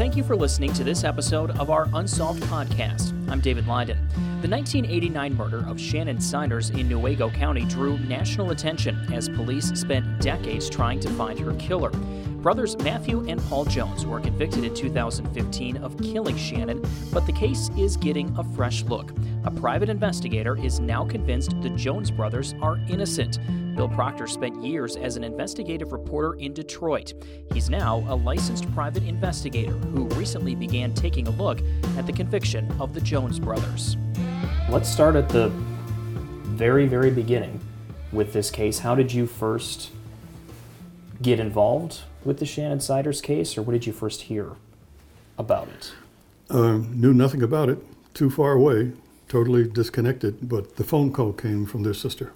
Thank 0.00 0.16
you 0.16 0.24
for 0.24 0.34
listening 0.34 0.72
to 0.72 0.82
this 0.82 1.04
episode 1.04 1.50
of 1.58 1.68
our 1.68 1.86
Unsolved 1.92 2.42
podcast. 2.44 3.12
I'm 3.30 3.38
David 3.38 3.66
Lyden. 3.66 3.98
The 4.40 4.48
1989 4.48 5.36
murder 5.36 5.62
of 5.68 5.78
Shannon 5.78 6.18
Siders 6.22 6.70
in 6.70 6.88
Newaygo 6.88 7.30
County 7.34 7.66
drew 7.66 7.98
national 7.98 8.50
attention 8.50 8.98
as 9.12 9.28
police 9.28 9.66
spent 9.78 10.22
decades 10.22 10.70
trying 10.70 11.00
to 11.00 11.10
find 11.10 11.38
her 11.38 11.52
killer. 11.56 11.90
Brothers 11.90 12.78
Matthew 12.78 13.28
and 13.28 13.38
Paul 13.42 13.66
Jones 13.66 14.06
were 14.06 14.20
convicted 14.20 14.64
in 14.64 14.74
2015 14.74 15.76
of 15.76 15.98
killing 15.98 16.38
Shannon, 16.38 16.82
but 17.12 17.26
the 17.26 17.32
case 17.34 17.68
is 17.76 17.98
getting 17.98 18.34
a 18.38 18.44
fresh 18.54 18.82
look. 18.84 19.12
A 19.44 19.50
private 19.50 19.90
investigator 19.90 20.56
is 20.56 20.80
now 20.80 21.04
convinced 21.04 21.60
the 21.60 21.68
Jones 21.68 22.10
brothers 22.10 22.54
are 22.62 22.80
innocent. 22.88 23.38
Bill 23.80 23.88
Proctor 23.88 24.26
spent 24.26 24.62
years 24.62 24.96
as 24.96 25.16
an 25.16 25.24
investigative 25.24 25.90
reporter 25.90 26.34
in 26.34 26.52
Detroit. 26.52 27.14
He's 27.54 27.70
now 27.70 28.04
a 28.08 28.14
licensed 28.14 28.70
private 28.74 29.04
investigator 29.04 29.72
who 29.72 30.04
recently 30.08 30.54
began 30.54 30.92
taking 30.92 31.26
a 31.26 31.30
look 31.30 31.62
at 31.96 32.04
the 32.04 32.12
conviction 32.12 32.70
of 32.78 32.92
the 32.92 33.00
Jones 33.00 33.38
brothers. 33.38 33.96
Let's 34.68 34.86
start 34.86 35.16
at 35.16 35.30
the 35.30 35.48
very, 35.48 36.84
very 36.84 37.10
beginning 37.10 37.58
with 38.12 38.34
this 38.34 38.50
case. 38.50 38.80
How 38.80 38.94
did 38.94 39.14
you 39.14 39.26
first 39.26 39.88
get 41.22 41.40
involved 41.40 42.00
with 42.22 42.38
the 42.38 42.44
Shannon 42.44 42.80
Siders 42.80 43.22
case, 43.22 43.56
or 43.56 43.62
what 43.62 43.72
did 43.72 43.86
you 43.86 43.94
first 43.94 44.20
hear 44.20 44.56
about 45.38 45.68
it? 45.68 45.92
Uh, 46.50 46.76
knew 46.90 47.14
nothing 47.14 47.42
about 47.42 47.70
it, 47.70 47.78
too 48.12 48.28
far 48.28 48.52
away, 48.52 48.92
totally 49.26 49.66
disconnected, 49.66 50.50
but 50.50 50.76
the 50.76 50.84
phone 50.84 51.10
call 51.10 51.32
came 51.32 51.64
from 51.64 51.82
their 51.82 51.94
sister. 51.94 52.34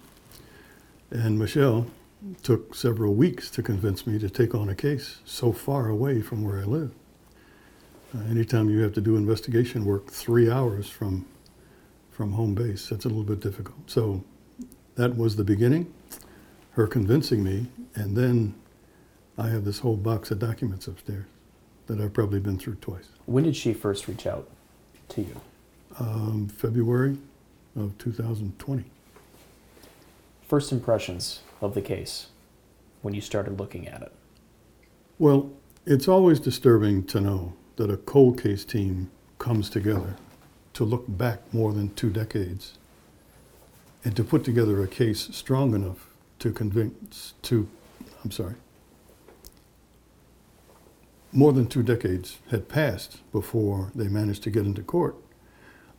And 1.15 1.39
Michelle 1.39 1.87
took 2.43 2.75
several 2.75 3.15
weeks 3.15 3.49
to 3.51 3.63
convince 3.63 4.05
me 4.05 4.19
to 4.19 4.29
take 4.29 4.53
on 4.53 4.69
a 4.69 4.75
case 4.75 5.21
so 5.25 5.53
far 5.53 5.89
away 5.89 6.21
from 6.21 6.43
where 6.43 6.59
I 6.59 6.65
live. 6.65 6.91
Uh, 8.13 8.25
anytime 8.29 8.69
you 8.69 8.81
have 8.81 8.93
to 8.95 9.01
do 9.01 9.17
investigation 9.17 9.85
work 9.85 10.11
three 10.11 10.51
hours 10.51 10.89
from 10.89 11.25
from 12.11 12.33
home 12.33 12.55
base, 12.55 12.89
that's 12.89 13.05
a 13.05 13.09
little 13.09 13.25
bit 13.25 13.41
difficult. 13.41 13.79
So 13.87 14.23
that 14.95 15.17
was 15.17 15.35
the 15.35 15.43
beginning, 15.43 15.93
her 16.73 16.87
convincing 16.87 17.43
me, 17.43 17.67
and 17.97 18.17
then 18.17 18.55
I 19.37 19.49
have 19.49 19.65
this 19.65 19.81
whole 19.81 19.97
box 19.97 20.31
of 20.31 20.39
documents 20.39 20.87
upstairs 20.87 21.27
that 21.87 22.01
I've 22.01 22.13
probably 22.13 22.39
been 22.39 22.57
through 22.57 22.77
twice. 22.77 23.09
When 23.27 23.43
did 23.43 23.57
she 23.57 23.73
first 23.73 24.07
reach 24.07 24.27
out 24.27 24.49
to 25.11 25.23
you? 25.23 25.41
Um, 25.99 26.49
February 26.49 27.19
of 27.77 27.99
2020. 27.99 28.85
First 30.47 30.73
impressions 30.73 31.41
of 31.63 31.75
the 31.75 31.81
case 31.81 32.27
when 33.01 33.15
you 33.15 33.21
started 33.21 33.59
looking 33.59 33.89
at 33.89 34.03
it? 34.03 34.13
Well, 35.19 35.51
it's 35.87 36.07
always 36.07 36.39
disturbing 36.39 37.05
to 37.05 37.21
know 37.21 37.55
that 37.77 37.91
a 37.91 37.97
cold 37.97 38.43
case 38.43 38.65
team 38.65 39.11
comes 39.39 39.71
together 39.71 40.17
to 40.75 40.85
look 40.85 41.05
back 41.09 41.53
more 41.53 41.73
than 41.73 41.95
two 41.95 42.11
decades 42.11 42.79
and 44.05 44.15
to 44.17 44.25
put 44.25 44.45
together 44.45 44.83
a 44.83 44.89
case 44.89 45.29
strong 45.33 45.75
enough 45.75 46.09
to 46.41 46.53
convince 46.53 47.35
to 47.43 47.67
I'm 48.23 48.31
sorry. 48.31 48.55
More 51.33 51.53
than 51.53 51.67
two 51.67 51.83
decades 51.83 52.39
had 52.51 52.69
passed 52.69 53.19
before 53.33 53.91
they 53.95 54.09
managed 54.09 54.43
to 54.45 54.51
get 54.51 54.67
into 54.67 54.83
court, 54.83 55.17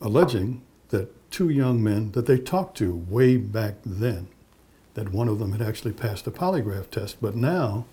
alleging 0.02 0.62
that 0.90 1.32
two 1.32 1.50
young 1.50 1.84
men 1.84 2.12
that 2.12 2.26
they 2.26 2.38
talked 2.38 2.78
to 2.78 2.96
way 2.96 3.38
back 3.38 3.76
then 3.86 4.28
that 4.96 5.12
one 5.12 5.28
of 5.28 5.40
them 5.40 5.52
had 5.52 5.62
actually 5.62 5.92
passed 5.92 6.26
a 6.26 6.32
polygraph 6.32 6.90
test, 6.90 7.18
but 7.22 7.36
now 7.36 7.86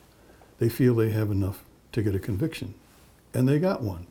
they 0.58 0.69
feel 0.69 0.94
they 0.94 1.10
have 1.10 1.31
enough 1.31 1.65
to 1.91 2.03
get 2.03 2.15
a 2.15 2.19
conviction. 2.19 2.75
And 3.34 3.49
they 3.49 3.59
got 3.59 3.82
one. 3.82 4.06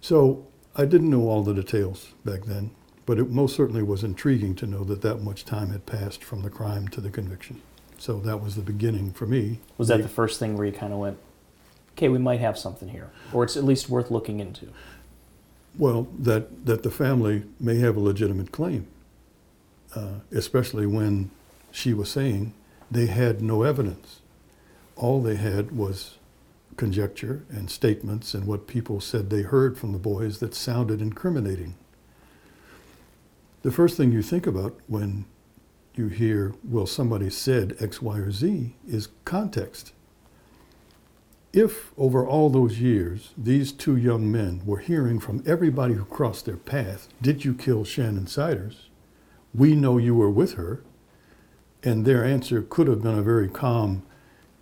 So 0.00 0.46
I 0.74 0.84
didn't 0.84 1.10
know 1.10 1.28
all 1.28 1.42
the 1.42 1.54
details 1.54 2.12
back 2.24 2.44
then, 2.44 2.70
but 3.04 3.18
it 3.18 3.30
most 3.30 3.54
certainly 3.54 3.82
was 3.82 4.02
intriguing 4.02 4.54
to 4.56 4.66
know 4.66 4.84
that 4.84 5.02
that 5.02 5.18
much 5.18 5.44
time 5.44 5.70
had 5.70 5.86
passed 5.86 6.24
from 6.24 6.42
the 6.42 6.50
crime 6.50 6.88
to 6.88 7.00
the 7.00 7.10
conviction. 7.10 7.60
So 7.98 8.20
that 8.20 8.38
was 8.38 8.54
the 8.54 8.62
beginning 8.62 9.12
for 9.12 9.26
me. 9.26 9.60
Was 9.76 9.88
that 9.88 10.02
the 10.02 10.08
first 10.08 10.38
thing 10.38 10.56
where 10.56 10.66
you 10.66 10.72
kind 10.72 10.92
of 10.92 10.98
went, 10.98 11.18
okay, 11.92 12.08
we 12.08 12.18
might 12.18 12.40
have 12.40 12.56
something 12.56 12.88
here, 12.88 13.10
or 13.32 13.44
it's 13.44 13.56
at 13.56 13.64
least 13.64 13.90
worth 13.90 14.10
looking 14.10 14.40
into? 14.40 14.68
Well, 15.76 16.08
that, 16.18 16.64
that 16.66 16.84
the 16.84 16.90
family 16.90 17.42
may 17.60 17.78
have 17.78 17.96
a 17.96 18.00
legitimate 18.00 18.52
claim 18.52 18.86
uh, 19.94 20.20
especially 20.32 20.86
when 20.86 21.30
she 21.70 21.92
was 21.94 22.10
saying 22.10 22.54
they 22.90 23.06
had 23.06 23.40
no 23.42 23.62
evidence. 23.62 24.20
All 24.96 25.22
they 25.22 25.36
had 25.36 25.72
was 25.76 26.18
conjecture 26.76 27.44
and 27.50 27.70
statements 27.70 28.34
and 28.34 28.46
what 28.46 28.66
people 28.66 29.00
said 29.00 29.28
they 29.28 29.42
heard 29.42 29.76
from 29.76 29.92
the 29.92 29.98
boys 29.98 30.38
that 30.38 30.54
sounded 30.54 31.02
incriminating. 31.02 31.74
The 33.62 33.72
first 33.72 33.96
thing 33.96 34.12
you 34.12 34.22
think 34.22 34.46
about 34.46 34.78
when 34.86 35.26
you 35.94 36.08
hear, 36.08 36.54
well, 36.62 36.86
somebody 36.86 37.28
said 37.28 37.76
X, 37.80 38.00
Y, 38.00 38.18
or 38.18 38.30
Z 38.30 38.76
is 38.86 39.08
context. 39.24 39.92
If 41.52 41.92
over 41.98 42.26
all 42.26 42.50
those 42.50 42.78
years 42.78 43.30
these 43.36 43.72
two 43.72 43.96
young 43.96 44.30
men 44.30 44.62
were 44.64 44.78
hearing 44.78 45.18
from 45.18 45.42
everybody 45.44 45.94
who 45.94 46.04
crossed 46.04 46.44
their 46.44 46.56
path, 46.56 47.08
did 47.20 47.44
you 47.44 47.54
kill 47.54 47.84
Shannon 47.84 48.26
Siders? 48.28 48.87
We 49.54 49.74
know 49.74 49.98
you 49.98 50.14
were 50.14 50.30
with 50.30 50.54
her. 50.54 50.82
And 51.82 52.04
their 52.04 52.24
answer 52.24 52.62
could 52.62 52.88
have 52.88 53.02
been 53.02 53.18
a 53.18 53.22
very 53.22 53.48
calm, 53.48 54.02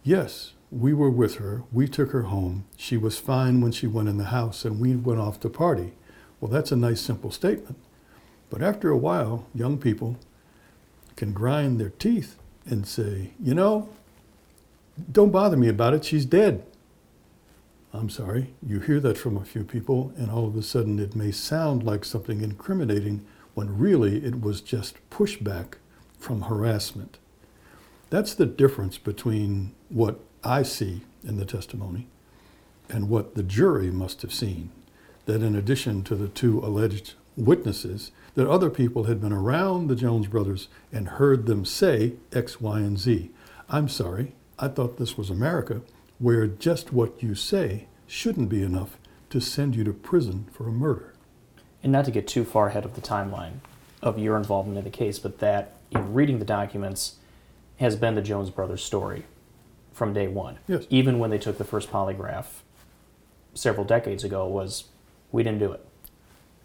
Yes, 0.03 0.53
we 0.71 0.95
were 0.95 1.11
with 1.11 1.37
her. 1.37 1.65
We 1.73 1.89
took 1.89 2.13
her 2.13 2.23
home. 2.23 2.65
She 2.77 2.97
was 2.97 3.19
fine 3.19 3.61
when 3.61 3.73
she 3.73 3.89
went 3.89 4.09
in 4.09 4.19
the 4.19 4.27
house, 4.27 4.65
and 4.65 4.79
we 4.79 4.95
went 4.95 5.19
off 5.19 5.41
to 5.41 5.49
party. 5.49 5.95
Well, 6.41 6.51
that's 6.51 6.71
a 6.71 6.77
nice, 6.77 7.01
simple 7.01 7.33
statement. 7.33 7.77
But 8.51 8.63
after 8.63 8.91
a 8.91 8.97
while, 8.97 9.47
young 9.53 9.79
people 9.79 10.17
can 11.17 11.33
grind 11.33 11.81
their 11.81 11.91
teeth 11.91 12.37
and 12.67 12.87
say, 12.87 13.31
You 13.43 13.55
know, 13.55 13.89
don't 15.11 15.33
bother 15.33 15.57
me 15.57 15.69
about 15.69 15.95
it. 15.95 16.05
She's 16.05 16.25
dead. 16.25 16.65
I'm 17.93 18.11
sorry. 18.11 18.55
You 18.65 18.81
hear 18.81 19.01
that 19.01 19.19
from 19.19 19.37
a 19.37 19.45
few 19.45 19.65
people, 19.65 20.13
and 20.17 20.31
all 20.31 20.47
of 20.47 20.57
a 20.57 20.63
sudden 20.63 20.99
it 20.99 21.17
may 21.17 21.33
sound 21.33 21.83
like 21.83 22.05
something 22.05 22.43
incriminating 22.43 23.25
when 23.57 23.79
really 23.79 24.23
it 24.23 24.43
was 24.43 24.61
just 24.61 24.99
pushback 25.09 25.77
from 26.19 26.43
harassment. 26.43 27.17
That's 28.11 28.35
the 28.35 28.45
difference 28.45 28.99
between 28.99 29.73
what 29.89 30.21
I 30.45 30.63
see 30.63 31.05
in 31.25 31.39
the 31.39 31.47
testimony 31.47 32.07
and 32.91 33.09
what 33.09 33.35
the 33.35 33.43
jury 33.43 33.91
must 33.91 34.21
have 34.21 34.33
seen. 34.33 34.73
That 35.25 35.43
in 35.43 35.57
addition 35.57 36.05
to 36.05 36.15
the 36.15 36.29
two 36.29 36.59
alleged 36.61 37.15
witnesses, 37.35 38.13
that 38.35 38.47
other 38.47 38.69
people 38.69 39.05
had 39.05 39.23
been 39.23 39.33
around 39.33 39.87
the 39.87 39.97
Jones 39.97 40.27
brothers 40.27 40.69
and 40.93 41.09
heard 41.09 41.47
them 41.47 41.65
say 41.65 42.13
X, 42.35 42.61
Y, 42.61 42.81
and 42.81 42.99
Z. 42.99 43.31
I'm 43.71 43.89
sorry, 43.89 44.35
I 44.59 44.69
thought 44.69 44.99
this 44.99 45.17
was 45.17 45.31
America, 45.31 45.81
where 46.19 46.47
just 46.47 46.93
what 46.93 47.23
you 47.23 47.35
say 47.35 47.89
shouldn't 48.07 48.51
be 48.51 48.63
enough 48.63 48.99
to 49.31 49.41
send 49.41 49.75
you 49.75 49.85
to 49.85 49.95
prison 49.95 50.47
for 50.53 50.69
a 50.69 50.73
murder 50.73 51.15
and 51.87 51.93
not 51.93 52.05
to 52.05 52.11
get 52.11 52.27
too 52.27 52.45
far 52.45 52.67
ahead 52.67 52.85
of 52.85 52.97
the 52.97 53.01
timeline 53.01 53.61
of 54.03 54.19
your 54.19 54.37
involvement 54.37 54.77
in 54.77 54.83
the 54.83 54.91
case, 54.91 55.21
but 55.21 55.39
that 55.39 55.75
in 55.93 56.15
reading 56.15 56.41
the 56.41 56.45
documents 56.45 57.15
has 57.77 57.95
been 57.95 58.17
the 58.17 58.23
Jones 58.23 58.51
brothers' 58.51 58.83
story 58.83 59.23
from 59.93 60.13
day 60.13 60.27
one. 60.27 60.59
Yes. 60.67 60.85
Even 60.91 61.21
when 61.21 61.31
they 61.31 61.39
took 61.39 61.59
the 61.59 61.65
first 61.65 61.89
polygraph 61.89 62.47
several 63.55 63.87
decades 63.87 64.25
ago, 64.25 64.49
was 64.49 64.87
we 65.31 65.45
didn't 65.45 65.61
do 65.61 65.71
it. 65.71 65.87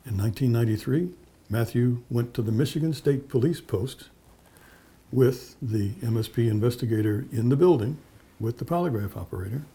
In 0.07 0.17
1993, 0.17 1.11
Matthew 1.51 2.01
went 2.09 2.33
to 2.33 2.41
the 2.41 2.51
Michigan 2.51 2.91
State 2.91 3.29
Police 3.29 3.61
Post 3.61 4.09
with 5.11 5.55
the 5.61 5.91
MSP 6.01 6.49
investigator 6.49 7.25
in 7.31 7.49
the 7.49 7.55
building 7.55 7.99
with 8.39 8.57
the 8.57 8.65
polygraph 8.65 9.15
operator, 9.15 9.65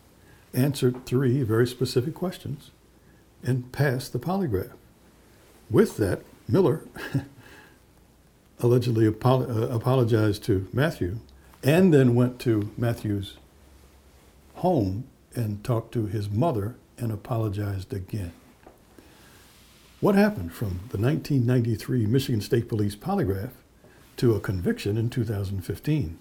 answered 0.52 1.06
three 1.06 1.44
very 1.44 1.68
specific 1.68 2.14
questions, 2.14 2.72
and 3.44 3.70
passed 3.70 4.12
the 4.12 4.18
polygraph. 4.18 4.72
With 5.70 5.96
that, 5.96 6.22
Miller 6.48 6.82
allegedly 8.60 9.06
uh, 9.06 9.10
apologized 9.10 10.44
to 10.44 10.68
Matthew 10.72 11.18
and 11.62 11.92
then 11.92 12.14
went 12.14 12.38
to 12.40 12.70
Matthew's 12.76 13.36
home 14.56 15.04
and 15.34 15.62
talked 15.64 15.92
to 15.92 16.06
his 16.06 16.30
mother 16.30 16.76
and 16.98 17.12
apologized 17.12 17.92
again. 17.92 18.32
What 20.00 20.14
happened 20.14 20.52
from 20.52 20.80
the 20.90 20.98
1993 20.98 22.06
Michigan 22.06 22.40
State 22.40 22.68
Police 22.68 22.94
polygraph 22.94 23.50
to 24.18 24.34
a 24.34 24.40
conviction 24.40 24.96
in 24.96 25.10
2015? 25.10 26.18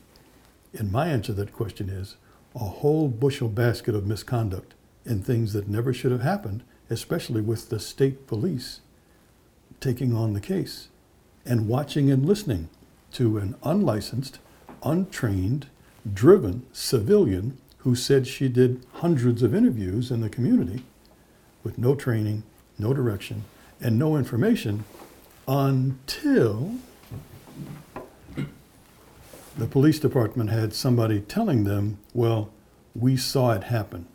And 0.73 0.91
my 0.91 1.07
answer 1.07 1.27
to 1.27 1.33
that 1.33 1.53
question 1.53 1.89
is 1.89 2.15
a 2.55 2.59
whole 2.59 3.07
bushel 3.07 3.49
basket 3.49 3.95
of 3.95 4.07
misconduct 4.07 4.73
and 5.05 5.23
things 5.23 5.53
that 5.53 5.67
never 5.67 5.93
should 5.93 6.11
have 6.11 6.21
happened, 6.21 6.63
especially 6.89 7.41
with 7.41 7.69
the 7.69 7.79
state 7.79 8.27
police 8.27 8.79
taking 9.79 10.15
on 10.15 10.33
the 10.33 10.41
case 10.41 10.87
and 11.45 11.67
watching 11.67 12.09
and 12.09 12.25
listening 12.25 12.69
to 13.13 13.37
an 13.37 13.55
unlicensed, 13.63 14.39
untrained, 14.83 15.67
driven 16.11 16.65
civilian 16.73 17.57
who 17.79 17.95
said 17.95 18.27
she 18.27 18.49
did 18.49 18.85
hundreds 18.93 19.43
of 19.43 19.53
interviews 19.53 20.11
in 20.11 20.21
the 20.21 20.29
community 20.29 20.83
with 21.63 21.77
no 21.77 21.95
training, 21.95 22.43
no 22.77 22.93
direction, 22.93 23.43
and 23.79 23.97
no 23.97 24.17
information 24.17 24.83
until 25.47 26.73
the 29.57 29.67
police 29.67 29.99
department 29.99 30.49
had 30.49 30.73
somebody 30.73 31.21
telling 31.21 31.63
them, 31.63 31.97
well, 32.13 32.49
we 32.93 33.15
saw 33.15 33.51
it 33.51 33.65
happen. 33.65 34.07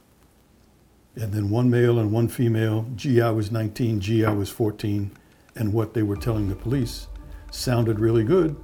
And 1.14 1.32
then 1.32 1.50
one 1.50 1.70
male 1.70 1.98
and 1.98 2.12
one 2.12 2.28
female, 2.28 2.86
gee, 2.96 3.20
I 3.20 3.30
was 3.30 3.50
19, 3.50 4.00
gee, 4.00 4.24
I 4.24 4.32
was 4.32 4.48
14, 4.48 5.10
and 5.56 5.72
what 5.72 5.94
they 5.94 6.02
were 6.02 6.16
telling 6.16 6.48
the 6.48 6.54
police 6.54 7.08
sounded 7.50 7.98
really 7.98 8.24
good, 8.24 8.56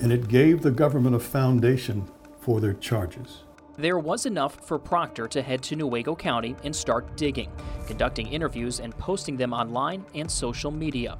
and 0.00 0.12
it 0.12 0.28
gave 0.28 0.62
the 0.62 0.70
government 0.70 1.14
a 1.14 1.20
foundation 1.20 2.08
for 2.40 2.60
their 2.60 2.74
charges. 2.74 3.44
There 3.78 3.98
was 3.98 4.24
enough 4.24 4.66
for 4.66 4.78
Proctor 4.78 5.28
to 5.28 5.42
head 5.42 5.62
to 5.64 5.76
Newaygo 5.76 6.18
County 6.18 6.56
and 6.64 6.74
start 6.74 7.16
digging, 7.16 7.52
conducting 7.86 8.26
interviews 8.28 8.80
and 8.80 8.96
posting 8.96 9.36
them 9.36 9.52
online 9.52 10.04
and 10.14 10.30
social 10.30 10.70
media. 10.70 11.18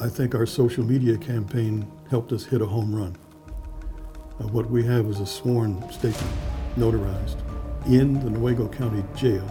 I 0.00 0.08
think 0.08 0.34
our 0.34 0.46
social 0.46 0.84
media 0.84 1.16
campaign 1.18 1.90
helped 2.08 2.32
us 2.32 2.44
hit 2.44 2.60
a 2.60 2.66
home 2.66 2.94
run. 2.94 3.16
Uh, 4.38 4.46
what 4.48 4.70
we 4.70 4.84
have 4.84 5.06
is 5.06 5.20
a 5.20 5.26
sworn 5.26 5.90
statement, 5.90 6.32
notarized, 6.76 7.38
in 7.86 8.14
the 8.14 8.30
Newaygo 8.30 8.72
County 8.72 9.02
Jail 9.16 9.46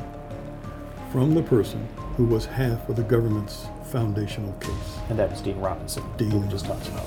from 1.11 1.33
the 1.33 1.43
person 1.43 1.87
who 2.15 2.25
was 2.25 2.45
half 2.45 2.87
of 2.89 2.95
the 2.95 3.03
government's 3.03 3.67
foundational 3.85 4.53
case. 4.53 4.99
And 5.09 5.17
that 5.19 5.29
was 5.29 5.41
Dean 5.41 5.59
Robinson, 5.59 6.03
Dean 6.17 6.31
who 6.31 6.39
we 6.39 6.47
just 6.47 6.65
talked 6.65 6.87
about. 6.87 7.05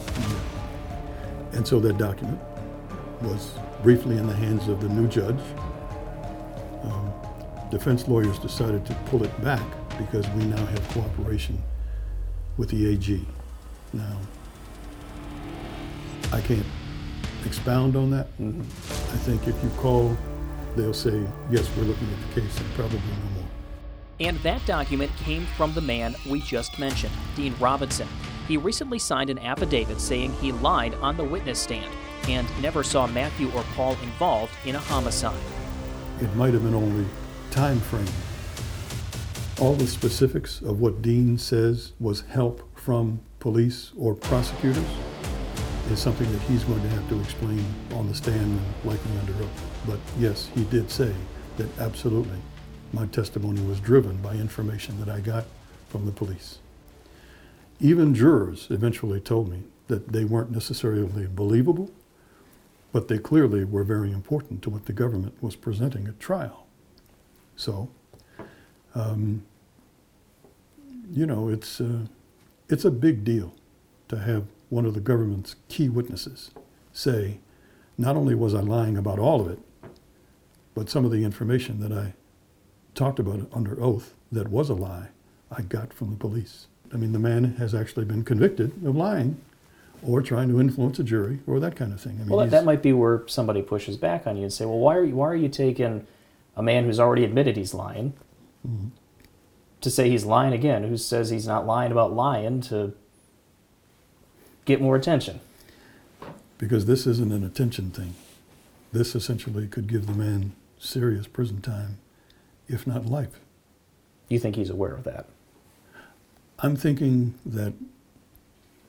And 1.52 1.66
so 1.66 1.80
that 1.80 1.98
document 1.98 2.40
was 3.22 3.52
briefly 3.82 4.16
in 4.16 4.26
the 4.26 4.34
hands 4.34 4.69
of 4.69 4.80
the 4.80 4.88
new 4.88 5.08
judge. 5.08 5.40
Um, 6.84 7.12
defense 7.70 8.06
lawyers 8.08 8.38
decided 8.38 8.86
to 8.86 8.94
pull 9.06 9.25
it 9.25 9.44
back 9.44 9.62
because 9.98 10.28
we 10.30 10.44
now 10.44 10.64
have 10.64 10.88
cooperation 10.90 11.62
with 12.56 12.70
the 12.70 12.90
AG. 12.92 13.26
Now, 13.92 14.19
I 16.32 16.40
can't 16.40 16.66
expound 17.44 17.96
on 17.96 18.10
that. 18.10 18.26
I 18.38 19.16
think 19.25 19.48
if 19.48 19.62
you 19.62 19.70
call, 19.78 20.16
they'll 20.76 20.92
say, 20.94 21.26
yes, 21.50 21.69
we're 21.76 21.84
looking 21.84 22.08
at 22.08 22.34
the 22.34 22.40
case 22.40 22.60
and 22.60 22.70
probably. 22.75 23.00
And 24.20 24.36
that 24.38 24.64
document 24.66 25.14
came 25.16 25.46
from 25.56 25.74
the 25.74 25.80
man 25.80 26.16
we 26.28 26.40
just 26.40 26.78
mentioned, 26.78 27.12
Dean 27.36 27.54
Robinson. 27.60 28.08
He 28.48 28.56
recently 28.56 28.98
signed 28.98 29.30
an 29.30 29.38
affidavit 29.38 30.00
saying 30.00 30.32
he 30.34 30.50
lied 30.50 30.94
on 30.94 31.16
the 31.16 31.24
witness 31.24 31.60
stand 31.60 31.92
and 32.28 32.48
never 32.60 32.82
saw 32.82 33.06
Matthew 33.06 33.50
or 33.52 33.62
Paul 33.74 33.92
involved 34.02 34.52
in 34.64 34.74
a 34.74 34.80
homicide. 34.80 35.38
It 36.20 36.34
might 36.34 36.52
have 36.52 36.64
been 36.64 36.74
only 36.74 37.06
time 37.52 37.78
frame. 37.80 38.08
All 39.60 39.74
the 39.74 39.86
specifics 39.86 40.60
of 40.62 40.80
what 40.80 41.00
Dean 41.00 41.38
says 41.38 41.92
was 42.00 42.22
help 42.22 42.76
from 42.76 43.20
police 43.38 43.92
or 43.96 44.14
prosecutors 44.14 44.84
is 45.90 46.00
something 46.00 46.30
that 46.32 46.42
he's 46.42 46.64
going 46.64 46.82
to 46.82 46.88
have 46.88 47.08
to 47.08 47.20
explain 47.20 47.64
on 47.94 48.08
the 48.08 48.14
stand 48.14 48.40
and 48.40 48.60
likely 48.84 49.18
under 49.18 49.32
oath. 49.44 49.64
But 49.86 49.98
yes, 50.18 50.50
he 50.54 50.64
did 50.64 50.90
say 50.90 51.14
that 51.56 51.78
absolutely 51.78 52.38
my 52.93 53.06
testimony 53.06 53.61
was 53.61 53.81
driven 53.81 54.17
by 54.19 54.35
information 54.35 54.99
that 55.00 55.08
I 55.08 55.20
got 55.20 55.44
from 55.88 56.06
the 56.06 56.12
police. 56.12 56.58
Even 57.81 58.14
jurors 58.14 58.67
eventually 58.70 59.20
told 59.20 59.50
me 59.50 59.62
that 59.88 60.12
they 60.12 60.25
weren't 60.25 60.50
necessarily 60.50 61.26
believable, 61.26 61.90
but 62.93 63.08
they 63.08 63.19
clearly 63.19 63.64
were 63.64 63.85
very 63.85 64.12
important 64.12 64.62
to 64.62 64.70
what 64.70 64.87
the 64.87 64.93
government 64.93 65.43
was 65.43 65.56
presenting 65.56 66.06
at 66.06 66.19
trial. 66.19 66.67
So, 67.56 67.88
um, 68.94 69.44
you 71.11 71.26
know, 71.26 71.49
it's, 71.49 71.81
uh, 71.81 72.06
it's 72.69 72.85
a 72.85 72.90
big 72.90 73.25
deal 73.25 73.55
to 74.08 74.19
have 74.19 74.44
one 74.69 74.85
of 74.85 74.94
the 74.94 75.00
government's 75.00 75.56
key 75.69 75.88
witnesses 75.88 76.50
say, 76.93 77.38
not 77.96 78.17
only 78.17 78.35
was 78.35 78.55
I 78.55 78.61
lying 78.61 78.96
about 78.96 79.19
all 79.19 79.40
of 79.40 79.49
it, 79.49 79.58
but 80.75 80.88
some 80.88 81.05
of 81.05 81.11
the 81.11 81.25
information 81.25 81.81
that 81.81 81.93
I 81.93 82.14
talked 82.98 83.18
about 83.18 83.38
it 83.38 83.46
under 83.52 83.80
oath 83.82 84.14
that 84.32 84.48
was 84.48 84.68
a 84.68 84.74
lie, 84.74 85.08
I 85.50 85.62
got 85.62 85.92
from 85.92 86.10
the 86.10 86.16
police. 86.16 86.66
I 86.92 86.96
mean, 86.96 87.12
the 87.12 87.18
man 87.18 87.44
has 87.54 87.74
actually 87.74 88.04
been 88.04 88.24
convicted 88.24 88.72
of 88.84 88.96
lying 88.96 89.40
or 90.02 90.20
trying 90.22 90.48
to 90.48 90.60
influence 90.60 90.98
a 90.98 91.04
jury 91.04 91.40
or 91.46 91.60
that 91.60 91.76
kind 91.76 91.92
of 91.92 92.00
thing. 92.00 92.16
I 92.16 92.24
mean, 92.24 92.28
Well, 92.28 92.40
that, 92.40 92.50
that 92.50 92.64
might 92.64 92.82
be 92.82 92.92
where 92.92 93.22
somebody 93.26 93.62
pushes 93.62 93.96
back 93.96 94.26
on 94.26 94.36
you 94.36 94.42
and 94.42 94.52
say, 94.52 94.64
"Well, 94.64 94.78
why 94.78 94.96
are 94.96 95.04
you, 95.04 95.14
why 95.14 95.28
are 95.28 95.36
you 95.36 95.48
taking 95.48 96.06
a 96.56 96.62
man 96.62 96.84
who's 96.84 96.98
already 96.98 97.24
admitted 97.24 97.56
he's 97.56 97.74
lying 97.74 98.14
mm-hmm. 98.66 98.88
to 99.80 99.90
say 99.90 100.10
he's 100.10 100.24
lying 100.24 100.52
again? 100.52 100.84
Who 100.84 100.96
says 100.96 101.30
he's 101.30 101.46
not 101.46 101.66
lying 101.66 101.92
about 101.92 102.12
lying 102.12 102.60
to 102.62 102.94
get 104.64 104.80
more 104.80 104.96
attention?" 104.96 105.40
because 106.58 106.86
this 106.86 107.06
isn't 107.06 107.32
an 107.32 107.44
attention 107.44 107.90
thing. 107.90 108.14
This 108.92 109.14
essentially 109.14 109.68
could 109.68 109.86
give 109.86 110.06
the 110.06 110.12
man 110.12 110.52
serious 110.78 111.26
prison 111.26 111.60
time, 111.60 111.98
if 112.68 112.86
not 112.86 113.06
life. 113.06 113.40
You 114.28 114.38
think 114.38 114.56
he's 114.56 114.70
aware 114.70 114.92
of 114.92 115.04
that? 115.04 115.26
I'm 116.60 116.76
thinking 116.76 117.34
that 117.46 117.72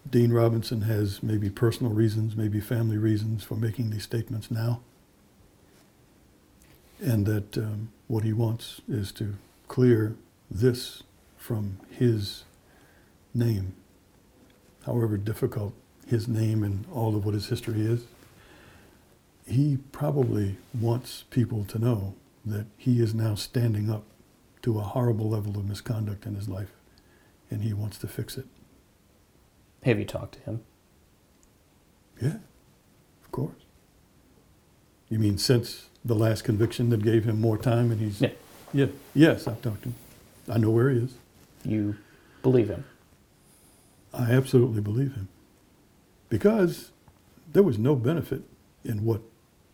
Dean 0.09 0.31
Robinson 0.31 0.81
has 0.81 1.21
maybe 1.21 1.49
personal 1.49 1.93
reasons, 1.93 2.35
maybe 2.35 2.59
family 2.59 2.97
reasons 2.97 3.43
for 3.43 3.55
making 3.55 3.91
these 3.91 4.03
statements 4.03 4.49
now. 4.49 4.81
And 6.99 7.25
that 7.25 7.57
um, 7.57 7.89
what 8.07 8.23
he 8.23 8.33
wants 8.33 8.81
is 8.89 9.11
to 9.13 9.35
clear 9.67 10.15
this 10.49 11.03
from 11.37 11.79
his 11.91 12.43
name, 13.33 13.73
however 14.85 15.15
difficult 15.15 15.73
his 16.07 16.27
name 16.27 16.63
and 16.63 16.85
all 16.91 17.15
of 17.15 17.23
what 17.23 17.35
his 17.35 17.47
history 17.47 17.81
is. 17.81 18.05
He 19.47 19.77
probably 19.91 20.57
wants 20.73 21.23
people 21.29 21.63
to 21.65 21.79
know 21.79 22.15
that 22.49 22.67
he 22.77 23.01
is 23.01 23.13
now 23.13 23.35
standing 23.35 23.89
up 23.89 24.03
to 24.61 24.77
a 24.79 24.83
horrible 24.83 25.29
level 25.29 25.57
of 25.57 25.67
misconduct 25.67 26.25
in 26.25 26.35
his 26.35 26.49
life 26.49 26.71
and 27.49 27.63
he 27.63 27.73
wants 27.73 27.97
to 27.99 28.07
fix 28.07 28.37
it. 28.37 28.45
Have 29.83 29.97
you 29.99 30.05
talked 30.05 30.35
to 30.35 30.39
him? 30.41 30.61
Yeah, 32.21 32.37
of 33.23 33.31
course. 33.31 33.63
You 35.09 35.19
mean 35.19 35.37
since 35.37 35.87
the 36.03 36.15
last 36.15 36.43
conviction 36.43 36.89
that 36.89 37.01
gave 37.01 37.23
him 37.23 37.39
more 37.39 37.57
time 37.57 37.91
and 37.91 37.99
he's. 37.99 38.21
Yeah. 38.21 38.31
Yeah, 38.71 38.87
yes, 39.15 39.47
I've 39.47 39.61
talked 39.61 39.83
to 39.83 39.89
him. 39.89 39.95
I 40.47 40.57
know 40.57 40.69
where 40.69 40.89
he 40.89 40.99
is. 40.99 41.13
You 41.63 41.95
believe 42.43 42.69
him? 42.69 42.85
I 44.13 44.31
absolutely 44.31 44.81
believe 44.81 45.13
him. 45.13 45.27
Because 46.29 46.91
there 47.51 47.63
was 47.63 47.79
no 47.79 47.95
benefit 47.95 48.43
in 48.83 49.03
what 49.05 49.21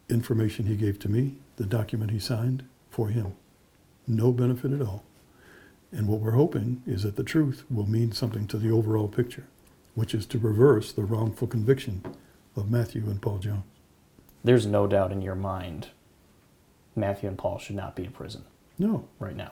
information 0.10 0.66
he 0.66 0.76
gave 0.76 0.98
to 1.00 1.10
me, 1.10 1.36
the 1.58 1.66
document 1.66 2.12
he 2.12 2.20
signed 2.20 2.66
for 2.90 3.10
him. 3.10 3.34
No 4.08 4.32
benefit 4.32 4.72
at 4.72 4.82
all. 4.82 5.04
And 5.92 6.08
what 6.08 6.20
we're 6.20 6.32
hoping 6.32 6.82
is 6.86 7.04
that 7.04 7.16
the 7.16 7.24
truth 7.24 7.64
will 7.70 7.88
mean 7.90 8.12
something 8.12 8.48
to 8.48 8.58
the 8.58 8.72
overall 8.72 9.08
picture, 9.08 9.46
which 9.94 10.14
is 10.14 10.26
to 10.28 10.38
reverse 10.40 10.92
the 10.92 11.04
wrongful 11.04 11.48
conviction 11.48 12.04
of 12.56 12.70
Matthew 12.70 13.04
and 13.06 13.22
Paul 13.22 13.38
Jones. 13.40 13.64
There's 14.44 14.66
no 14.66 14.86
doubt 14.88 15.12
in 15.12 15.22
your 15.22 15.36
mind 15.36 15.90
Matthew 16.96 17.28
and 17.30 17.38
Paul 17.38 17.58
should 17.60 17.76
not 17.76 17.96
be 17.96 18.06
in 18.06 18.12
prison 18.12 18.44
No, 18.80 19.08
right 19.20 19.36
now. 19.36 19.52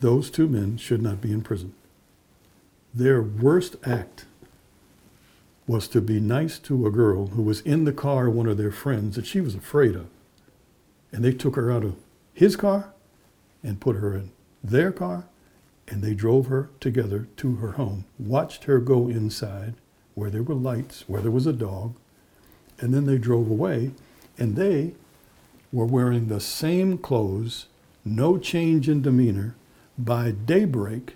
those 0.00 0.30
two 0.30 0.46
men 0.48 0.76
should 0.76 1.00
not 1.02 1.20
be 1.20 1.30
in 1.32 1.42
prison. 1.42 1.74
Their 2.92 3.22
worst 3.22 3.76
act 3.84 4.24
was 5.66 5.86
to 5.88 6.00
be 6.00 6.18
nice 6.20 6.58
to 6.60 6.86
a 6.86 6.90
girl 6.90 7.28
who 7.28 7.42
was 7.42 7.60
in 7.60 7.84
the 7.84 7.92
car 7.92 8.26
of 8.26 8.34
one 8.34 8.48
of 8.48 8.56
their 8.58 8.72
friends 8.72 9.14
that 9.16 9.26
she 9.26 9.40
was 9.40 9.54
afraid 9.54 9.94
of. 9.94 10.06
And 11.12 11.24
they 11.24 11.32
took 11.32 11.56
her 11.56 11.70
out 11.70 11.84
of 11.84 11.96
his 12.32 12.56
car 12.56 12.92
and 13.62 13.80
put 13.80 13.96
her 13.96 14.14
in 14.14 14.30
their 14.62 14.92
car, 14.92 15.24
and 15.88 16.02
they 16.02 16.14
drove 16.14 16.46
her 16.46 16.70
together 16.78 17.26
to 17.36 17.56
her 17.56 17.72
home, 17.72 18.04
watched 18.18 18.64
her 18.64 18.78
go 18.78 19.08
inside 19.08 19.74
where 20.14 20.30
there 20.30 20.42
were 20.42 20.54
lights, 20.54 21.04
where 21.08 21.22
there 21.22 21.30
was 21.30 21.46
a 21.46 21.52
dog, 21.52 21.94
and 22.78 22.94
then 22.94 23.06
they 23.06 23.18
drove 23.18 23.50
away, 23.50 23.92
and 24.38 24.56
they 24.56 24.94
were 25.72 25.86
wearing 25.86 26.28
the 26.28 26.40
same 26.40 26.98
clothes, 26.98 27.66
no 28.04 28.38
change 28.38 28.88
in 28.88 29.02
demeanor. 29.02 29.54
By 29.98 30.30
daybreak, 30.30 31.14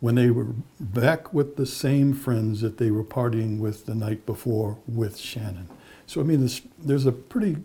when 0.00 0.16
they 0.16 0.30
were 0.30 0.48
back 0.78 1.32
with 1.32 1.56
the 1.56 1.66
same 1.66 2.12
friends 2.12 2.60
that 2.60 2.78
they 2.78 2.90
were 2.90 3.04
partying 3.04 3.58
with 3.58 3.86
the 3.86 3.94
night 3.94 4.26
before 4.26 4.78
with 4.86 5.16
Shannon. 5.16 5.68
So, 6.06 6.20
I 6.20 6.24
mean, 6.24 6.40
there's, 6.40 6.60
there's 6.78 7.06
a 7.06 7.12
pretty 7.12 7.56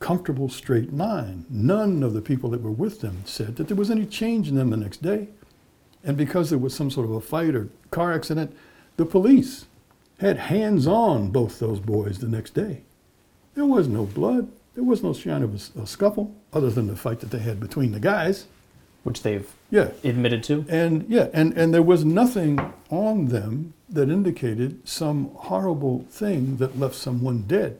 comfortable 0.00 0.48
straight 0.48 0.92
line. 0.92 1.46
None 1.48 2.02
of 2.02 2.12
the 2.14 2.20
people 2.22 2.50
that 2.50 2.62
were 2.62 2.70
with 2.70 3.00
them 3.00 3.22
said 3.24 3.56
that 3.56 3.68
there 3.68 3.76
was 3.76 3.90
any 3.90 4.06
change 4.06 4.48
in 4.48 4.56
them 4.56 4.70
the 4.70 4.76
next 4.76 5.02
day. 5.02 5.28
And 6.02 6.16
because 6.16 6.50
there 6.50 6.58
was 6.58 6.74
some 6.74 6.90
sort 6.90 7.06
of 7.06 7.12
a 7.12 7.20
fight 7.20 7.54
or 7.54 7.68
car 7.90 8.12
accident, 8.12 8.56
the 8.96 9.04
police 9.06 9.66
had 10.18 10.36
hands 10.38 10.86
on 10.86 11.30
both 11.30 11.58
those 11.58 11.80
boys 11.80 12.18
the 12.18 12.28
next 12.28 12.54
day. 12.54 12.82
There 13.54 13.66
was 13.66 13.88
no 13.88 14.04
blood. 14.06 14.50
There 14.74 14.84
was 14.84 15.02
no 15.02 15.12
sign 15.12 15.42
of 15.42 15.54
a 15.76 15.86
scuffle, 15.86 16.34
other 16.52 16.70
than 16.70 16.86
the 16.86 16.96
fight 16.96 17.20
that 17.20 17.30
they 17.30 17.38
had 17.40 17.60
between 17.60 17.92
the 17.92 18.00
guys. 18.00 18.46
Which 19.02 19.22
they've 19.22 19.50
Yeah, 19.70 19.90
admitted 20.04 20.42
to. 20.44 20.64
and 20.68 21.06
yeah, 21.08 21.28
and, 21.32 21.56
and 21.56 21.72
there 21.72 21.82
was 21.82 22.04
nothing 22.04 22.58
on 22.90 23.26
them 23.28 23.72
that 23.88 24.10
indicated 24.10 24.86
some 24.86 25.30
horrible 25.34 26.04
thing 26.10 26.58
that 26.58 26.78
left 26.78 26.94
someone 26.94 27.42
dead. 27.46 27.78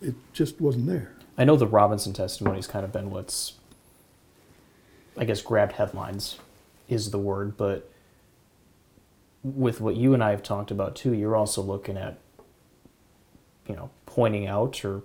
It 0.00 0.14
just 0.32 0.60
wasn't 0.60 0.86
there. 0.86 1.14
I 1.36 1.44
know 1.44 1.56
the 1.56 1.66
Robinson 1.66 2.12
testimony's 2.12 2.66
kind 2.66 2.84
of 2.84 2.92
been 2.92 3.10
what's, 3.10 3.54
I 5.16 5.24
guess, 5.24 5.40
grabbed 5.42 5.72
headlines 5.72 6.38
is 6.88 7.10
the 7.10 7.18
word, 7.18 7.56
but 7.56 7.90
with 9.42 9.80
what 9.80 9.96
you 9.96 10.14
and 10.14 10.22
I 10.22 10.30
have 10.30 10.42
talked 10.42 10.70
about 10.70 10.96
too, 10.96 11.12
you're 11.12 11.36
also 11.36 11.62
looking 11.62 11.96
at, 11.96 12.18
you 13.66 13.76
know, 13.76 13.90
pointing 14.06 14.46
out 14.46 14.84
or 14.84 15.02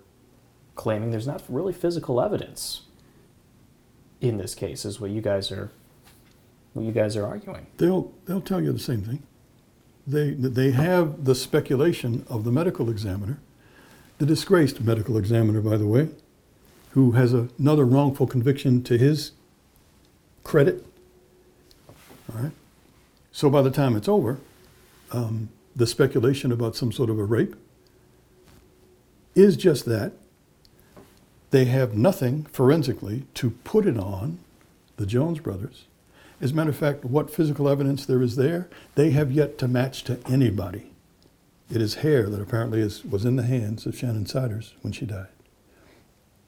claiming 0.75 1.11
there's 1.11 1.27
not 1.27 1.43
really 1.47 1.73
physical 1.73 2.19
evidence 2.19 2.81
in 4.21 4.37
this 4.37 4.55
case, 4.55 4.85
is 4.85 4.99
what 4.99 5.11
you 5.11 5.21
guys 5.21 5.51
are, 5.51 5.69
what 6.73 6.85
you 6.85 6.93
guys 6.93 7.17
are 7.17 7.25
arguing. 7.25 7.67
They'll 7.77 8.11
they'll 8.25 8.41
tell 8.41 8.61
you 8.61 8.71
the 8.71 8.79
same 8.79 9.01
thing. 9.01 9.21
They 10.07 10.31
they 10.31 10.71
have 10.71 11.25
the 11.25 11.35
speculation 11.35 12.25
of 12.29 12.45
the 12.45 12.51
medical 12.51 12.89
examiner, 12.89 13.39
the 14.17 14.25
disgraced 14.25 14.81
medical 14.81 15.17
examiner, 15.17 15.61
by 15.61 15.77
the 15.77 15.87
way, 15.87 16.09
who 16.91 17.11
has 17.11 17.33
another 17.33 17.85
wrongful 17.85 18.27
conviction 18.27 18.83
to 18.83 18.97
his 18.97 19.31
credit. 20.43 20.85
All 22.31 22.41
right. 22.41 22.51
So 23.31 23.49
by 23.49 23.61
the 23.61 23.71
time 23.71 23.95
it's 23.95 24.07
over, 24.07 24.39
um, 25.11 25.49
the 25.75 25.87
speculation 25.87 26.51
about 26.51 26.75
some 26.75 26.91
sort 26.91 27.09
of 27.09 27.17
a 27.17 27.23
rape 27.23 27.55
is 29.35 29.57
just 29.57 29.85
that. 29.85 30.13
They 31.49 31.65
have 31.65 31.95
nothing 31.95 32.45
forensically 32.45 33.25
to 33.35 33.51
put 33.51 33.85
it 33.85 33.97
on 33.97 34.39
the 34.97 35.05
Jones 35.05 35.39
brothers. 35.39 35.85
As 36.41 36.51
a 36.51 36.55
matter 36.55 36.69
of 36.69 36.75
fact, 36.75 37.05
what 37.05 37.29
physical 37.29 37.69
evidence 37.69 38.05
there 38.05 38.21
is 38.21 38.35
there, 38.35 38.69
they 38.95 39.11
have 39.11 39.31
yet 39.31 39.57
to 39.59 39.67
match 39.67 40.03
to 40.03 40.19
anybody. 40.27 40.92
It 41.73 41.81
is 41.81 41.95
hair 41.95 42.29
that 42.29 42.39
apparently 42.39 42.81
is, 42.81 43.03
was 43.03 43.25
in 43.25 43.35
the 43.35 43.41
hands 43.41 43.87
of 43.87 43.97
Shannon 43.97 44.27
Siders 44.27 44.75
when 44.83 44.93
she 44.93 45.07
died. 45.07 45.29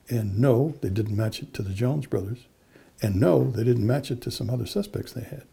And 0.08 0.38
no, 0.38 0.76
they 0.82 0.90
didn't 0.90 1.18
match 1.18 1.42
it 1.42 1.52
to 1.56 1.64
the 1.64 1.74
Jones 1.74 2.06
brothers. 2.06 2.46
And 3.02 3.16
no, 3.16 3.50
they 3.50 3.64
didn't 3.64 3.88
match 3.88 4.12
it 4.12 4.22
to 4.22 4.30
some 4.30 4.52
other 4.52 4.68
suspects 4.68 5.14
they 5.14 5.24
had. 5.24 5.46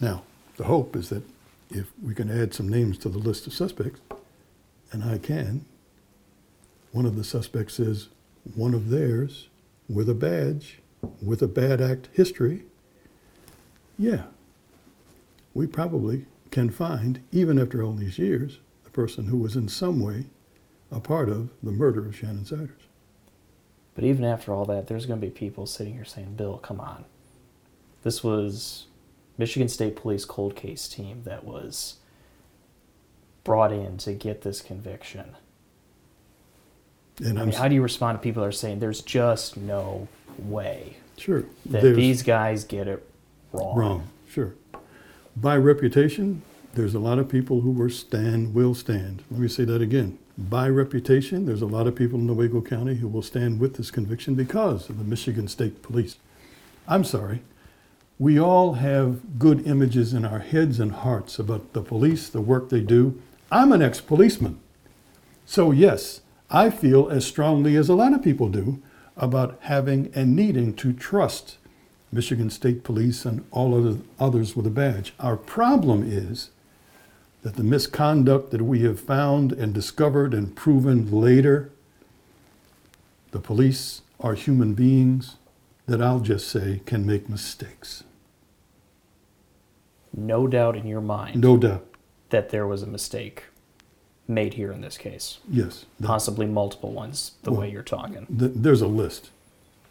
Now, 0.00 0.24
the 0.56 0.64
hope 0.64 0.96
is 0.96 1.10
that 1.10 1.22
if 1.70 1.92
we 2.02 2.12
can 2.12 2.28
add 2.28 2.52
some 2.54 2.68
names 2.68 2.98
to 2.98 3.08
the 3.08 3.18
list 3.18 3.46
of 3.46 3.54
suspects, 3.54 4.00
and 4.90 5.04
I 5.04 5.18
can, 5.18 5.64
one 6.90 7.06
of 7.06 7.14
the 7.14 7.22
suspects 7.22 7.78
is 7.78 8.08
one 8.56 8.74
of 8.74 8.90
theirs 8.90 9.46
with 9.88 10.08
a 10.08 10.14
badge, 10.14 10.80
with 11.22 11.40
a 11.40 11.46
bad 11.46 11.80
act 11.80 12.08
history. 12.12 12.64
Yeah, 13.96 14.24
we 15.54 15.68
probably 15.68 16.26
can 16.50 16.70
find, 16.70 17.20
even 17.32 17.58
after 17.58 17.82
all 17.82 17.92
these 17.92 18.18
years, 18.18 18.58
the 18.84 18.90
person 18.90 19.26
who 19.26 19.36
was 19.38 19.56
in 19.56 19.68
some 19.68 20.00
way 20.00 20.26
a 20.90 21.00
part 21.00 21.28
of 21.28 21.50
the 21.62 21.70
murder 21.72 22.06
of 22.06 22.16
Shannon 22.16 22.44
Siders. 22.44 22.70
But 23.94 24.04
even 24.04 24.24
after 24.24 24.52
all 24.52 24.64
that, 24.66 24.86
there's 24.86 25.06
going 25.06 25.20
to 25.20 25.26
be 25.26 25.30
people 25.30 25.66
sitting 25.66 25.94
here 25.94 26.04
saying, 26.04 26.34
Bill, 26.36 26.56
come 26.58 26.80
on. 26.80 27.04
This 28.04 28.22
was 28.22 28.86
Michigan 29.36 29.68
State 29.68 29.96
Police 29.96 30.24
cold 30.24 30.54
case 30.56 30.88
team 30.88 31.22
that 31.24 31.44
was 31.44 31.96
brought 33.44 33.72
in 33.72 33.98
to 33.98 34.12
get 34.14 34.42
this 34.42 34.60
conviction. 34.60 35.36
And 37.18 37.38
I 37.38 37.42
I'm 37.42 37.48
mean, 37.48 37.56
how 37.58 37.66
do 37.68 37.74
you 37.74 37.82
respond 37.82 38.18
to 38.18 38.22
people 38.22 38.42
that 38.42 38.48
are 38.48 38.52
saying 38.52 38.78
there's 38.78 39.02
just 39.02 39.56
no 39.56 40.06
way 40.38 40.96
sure 41.16 41.42
that 41.66 41.82
there's- 41.82 41.96
these 41.96 42.22
guys 42.22 42.62
get 42.64 42.86
it 42.86 43.04
wrong? 43.52 43.76
Wrong, 43.76 44.08
sure. 44.28 44.54
By 45.40 45.56
reputation, 45.56 46.42
there's 46.74 46.96
a 46.96 46.98
lot 46.98 47.20
of 47.20 47.28
people 47.28 47.60
who 47.60 47.70
were 47.70 47.90
stand, 47.90 48.54
will 48.54 48.74
stand. 48.74 49.22
Let 49.30 49.38
me 49.38 49.46
say 49.46 49.64
that 49.66 49.80
again. 49.80 50.18
By 50.36 50.68
reputation, 50.68 51.46
there's 51.46 51.62
a 51.62 51.66
lot 51.66 51.86
of 51.86 51.94
people 51.94 52.18
in 52.18 52.26
Newaygo 52.26 52.68
County 52.68 52.96
who 52.96 53.06
will 53.06 53.22
stand 53.22 53.60
with 53.60 53.76
this 53.76 53.92
conviction 53.92 54.34
because 54.34 54.88
of 54.88 54.98
the 54.98 55.04
Michigan 55.04 55.46
State 55.46 55.80
Police. 55.80 56.16
I'm 56.88 57.04
sorry. 57.04 57.42
We 58.18 58.40
all 58.40 58.74
have 58.74 59.38
good 59.38 59.64
images 59.64 60.12
in 60.12 60.24
our 60.24 60.40
heads 60.40 60.80
and 60.80 60.90
hearts 60.90 61.38
about 61.38 61.72
the 61.72 61.82
police, 61.82 62.28
the 62.28 62.40
work 62.40 62.68
they 62.68 62.80
do. 62.80 63.22
I'm 63.52 63.70
an 63.70 63.80
ex 63.80 64.00
policeman. 64.00 64.58
So, 65.46 65.70
yes, 65.70 66.22
I 66.50 66.68
feel 66.70 67.10
as 67.10 67.24
strongly 67.24 67.76
as 67.76 67.88
a 67.88 67.94
lot 67.94 68.12
of 68.12 68.24
people 68.24 68.48
do 68.48 68.82
about 69.16 69.56
having 69.60 70.10
and 70.16 70.34
needing 70.34 70.74
to 70.74 70.92
trust 70.92 71.57
Michigan 72.10 72.50
State 72.50 72.84
Police 72.84 73.24
and 73.24 73.44
all 73.50 73.74
other, 73.76 73.98
others 74.18 74.56
with 74.56 74.66
a 74.66 74.70
badge. 74.70 75.12
Our 75.20 75.36
problem 75.36 76.02
is 76.10 76.50
that 77.42 77.56
the 77.56 77.62
misconduct 77.62 78.50
that 78.50 78.62
we 78.62 78.82
have 78.82 78.98
found 78.98 79.52
and 79.52 79.72
discovered 79.74 80.32
and 80.34 80.54
proven 80.56 81.10
later, 81.10 81.70
the 83.30 83.38
police 83.40 84.02
are 84.20 84.34
human 84.34 84.74
beings 84.74 85.36
that 85.86 86.02
I'll 86.02 86.20
just 86.20 86.48
say 86.48 86.80
can 86.86 87.06
make 87.06 87.28
mistakes. 87.28 88.04
No 90.16 90.46
doubt 90.46 90.76
in 90.76 90.86
your 90.86 91.00
mind 91.00 91.40
No 91.40 91.56
doubt. 91.56 91.86
that 92.30 92.48
there 92.50 92.66
was 92.66 92.82
a 92.82 92.86
mistake 92.86 93.44
made 94.26 94.54
here 94.54 94.72
in 94.72 94.80
this 94.80 94.98
case. 94.98 95.38
Yes. 95.48 95.86
Possibly 96.02 96.46
multiple 96.46 96.92
ones, 96.92 97.32
the 97.42 97.50
Well, 97.50 97.60
way 97.60 97.70
you're 97.70 97.82
talking. 97.82 98.26
th- 98.26 98.52
there's 98.54 98.82
a 98.82 98.86
list. 98.88 99.30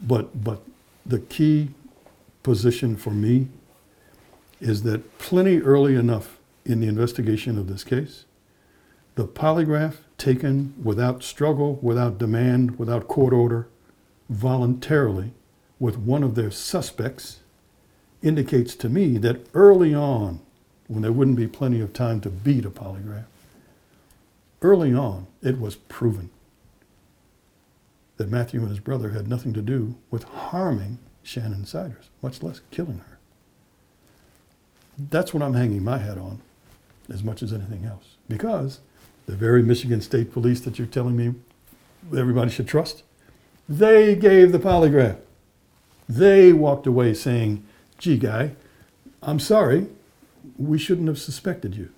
But, 0.02 0.44
but 0.44 0.62
the 1.06 1.20
key 1.20 1.70
position 2.48 2.96
for 2.96 3.10
me 3.10 3.50
is 4.62 4.84
that 4.84 5.18
plenty 5.18 5.60
early 5.60 5.96
enough 5.96 6.40
in 6.64 6.80
the 6.80 6.88
investigation 6.88 7.58
of 7.58 7.68
this 7.68 7.84
case, 7.84 8.24
the 9.16 9.28
polygraph 9.28 9.98
taken 10.18 10.74
without 10.82 11.24
struggle, 11.24 11.78
without 11.82 12.18
demand, 12.18 12.80
without 12.80 13.10
court 13.10 13.34
order, 13.34 13.68
voluntarily 14.30 15.34
with 15.78 15.98
one 15.98 16.24
of 16.24 16.36
their 16.36 16.50
suspects 16.50 17.42
indicates 18.22 18.76
to 18.76 18.88
me 18.88 19.18
that 19.18 19.46
early 19.54 19.94
on, 19.94 20.40
when 20.88 21.02
there 21.02 21.12
wouldn't 21.12 21.36
be 21.36 21.50
plenty 21.50 21.82
of 21.82 21.92
time 21.92 22.22
to 22.22 22.30
beat 22.30 22.64
a 22.64 22.70
polygraph, 22.70 23.26
early 24.62 24.94
on, 24.94 25.28
it 25.44 25.60
was 25.60 25.76
proven 25.76 26.30
that 28.16 28.32
Matthew 28.32 28.62
and 28.62 28.70
his 28.70 28.80
brother 28.80 29.10
had 29.10 29.28
nothing 29.28 29.52
to 29.52 29.62
do 29.62 29.96
with 30.10 30.24
harming 30.24 31.00
Shannon 31.28 31.66
Siders, 31.66 32.06
much 32.22 32.42
less 32.42 32.62
killing 32.72 33.00
her. 33.00 33.18
That's 34.98 35.34
what 35.34 35.44
I'm 35.44 35.56
hanging 35.56 35.84
my 35.84 35.98
hat 35.98 36.18
on 36.18 36.40
as 37.12 37.22
much 37.22 37.44
as 37.44 37.52
anything 37.52 37.84
else. 37.84 38.16
Because 38.30 38.80
the 39.26 39.36
very 39.36 39.62
Michigan 39.62 40.00
State 40.00 40.32
Police 40.32 40.62
that 40.62 40.80
you're 40.80 40.88
telling 40.88 41.18
me 41.18 41.36
everybody 42.18 42.50
should 42.50 42.68
trust, 42.68 43.04
they 43.68 44.16
gave 44.16 44.54
the 44.54 44.58
polygraph. 44.58 45.18
They 46.08 46.54
walked 46.54 46.88
away 46.88 47.14
saying, 47.14 47.66
gee, 47.98 48.18
guy, 48.18 48.54
I'm 49.22 49.40
sorry, 49.40 49.88
we 50.58 50.78
shouldn't 50.78 51.10
have 51.10 51.20
suspected 51.20 51.76
you. 51.76 51.90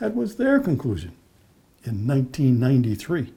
That 0.00 0.14
was 0.14 0.36
their 0.36 0.60
conclusion 0.60 1.12
in 1.84 2.06
1993. 2.06 3.34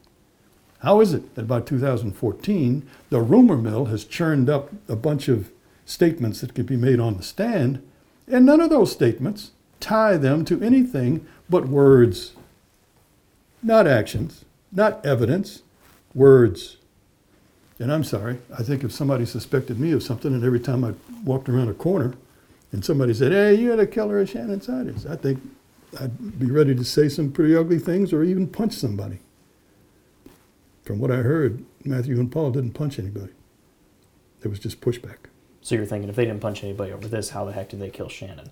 How 0.81 0.99
is 0.99 1.13
it 1.13 1.35
that 1.35 1.47
by 1.47 1.61
2014, 1.61 2.87
the 3.09 3.21
rumor 3.21 3.57
mill 3.57 3.85
has 3.85 4.03
churned 4.03 4.49
up 4.49 4.71
a 4.87 4.95
bunch 4.95 5.27
of 5.27 5.51
statements 5.85 6.41
that 6.41 6.55
could 6.55 6.65
be 6.65 6.77
made 6.77 6.99
on 6.99 7.17
the 7.17 7.23
stand, 7.23 7.81
and 8.27 8.45
none 8.45 8.61
of 8.61 8.71
those 8.71 8.91
statements 8.91 9.51
tie 9.79 10.17
them 10.17 10.43
to 10.45 10.61
anything 10.61 11.25
but 11.49 11.67
words? 11.67 12.33
Not 13.61 13.85
actions, 13.85 14.43
not 14.71 15.05
evidence, 15.05 15.61
words. 16.15 16.77
And 17.77 17.91
I'm 17.91 18.03
sorry, 18.03 18.39
I 18.57 18.63
think 18.63 18.83
if 18.83 18.91
somebody 18.91 19.25
suspected 19.25 19.79
me 19.79 19.91
of 19.91 20.01
something, 20.01 20.33
and 20.33 20.43
every 20.43 20.59
time 20.59 20.83
I 20.83 20.93
walked 21.23 21.47
around 21.47 21.69
a 21.69 21.73
corner 21.73 22.15
and 22.71 22.83
somebody 22.83 23.13
said, 23.13 23.31
Hey, 23.31 23.53
you're 23.55 23.75
the 23.75 23.85
killer 23.85 24.19
of 24.19 24.29
Shannon 24.29 24.61
Siders, 24.61 25.05
I 25.05 25.15
think 25.15 25.41
I'd 25.99 26.39
be 26.39 26.47
ready 26.47 26.73
to 26.73 26.83
say 26.83 27.07
some 27.07 27.31
pretty 27.31 27.55
ugly 27.55 27.79
things 27.79 28.13
or 28.13 28.23
even 28.23 28.47
punch 28.47 28.73
somebody. 28.73 29.19
From 30.91 30.99
what 30.99 31.09
I 31.09 31.21
heard, 31.21 31.63
Matthew 31.85 32.19
and 32.19 32.29
Paul 32.29 32.51
didn't 32.51 32.73
punch 32.73 32.99
anybody. 32.99 33.31
There 34.41 34.49
was 34.49 34.59
just 34.59 34.81
pushback. 34.81 35.29
So 35.61 35.75
you're 35.75 35.85
thinking 35.85 36.09
if 36.09 36.17
they 36.17 36.25
didn't 36.25 36.41
punch 36.41 36.65
anybody 36.65 36.91
over 36.91 37.07
this, 37.07 37.29
how 37.29 37.45
the 37.45 37.53
heck 37.53 37.69
did 37.69 37.79
they 37.79 37.89
kill 37.89 38.09
Shannon? 38.09 38.49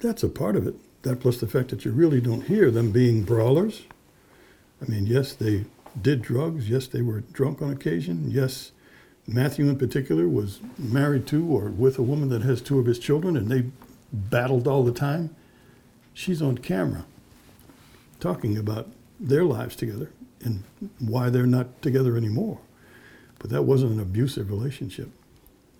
That's 0.00 0.22
a 0.22 0.30
part 0.30 0.56
of 0.56 0.66
it. 0.66 0.76
That 1.02 1.20
plus 1.20 1.36
the 1.36 1.46
fact 1.46 1.68
that 1.68 1.84
you 1.84 1.92
really 1.92 2.22
don't 2.22 2.46
hear 2.46 2.70
them 2.70 2.90
being 2.90 3.24
brawlers. 3.24 3.82
I 4.80 4.90
mean, 4.90 5.04
yes, 5.04 5.34
they 5.34 5.66
did 6.00 6.22
drugs. 6.22 6.70
Yes, 6.70 6.86
they 6.86 7.02
were 7.02 7.20
drunk 7.20 7.60
on 7.60 7.70
occasion. 7.70 8.30
Yes, 8.30 8.72
Matthew 9.26 9.68
in 9.68 9.76
particular 9.76 10.26
was 10.26 10.60
married 10.78 11.26
to 11.26 11.46
or 11.46 11.66
with 11.66 11.98
a 11.98 12.02
woman 12.02 12.30
that 12.30 12.40
has 12.40 12.62
two 12.62 12.78
of 12.78 12.86
his 12.86 12.98
children 12.98 13.36
and 13.36 13.50
they 13.50 13.66
battled 14.10 14.66
all 14.66 14.84
the 14.84 14.90
time. 14.90 15.36
She's 16.14 16.40
on 16.40 16.56
camera 16.56 17.04
talking 18.20 18.56
about 18.56 18.88
their 19.20 19.44
lives 19.44 19.76
together 19.76 20.12
and 20.44 20.64
why 20.98 21.30
they're 21.30 21.46
not 21.46 21.80
together 21.82 22.16
anymore. 22.16 22.58
But 23.38 23.50
that 23.50 23.62
wasn't 23.62 23.92
an 23.92 24.00
abusive 24.00 24.50
relationship. 24.50 25.10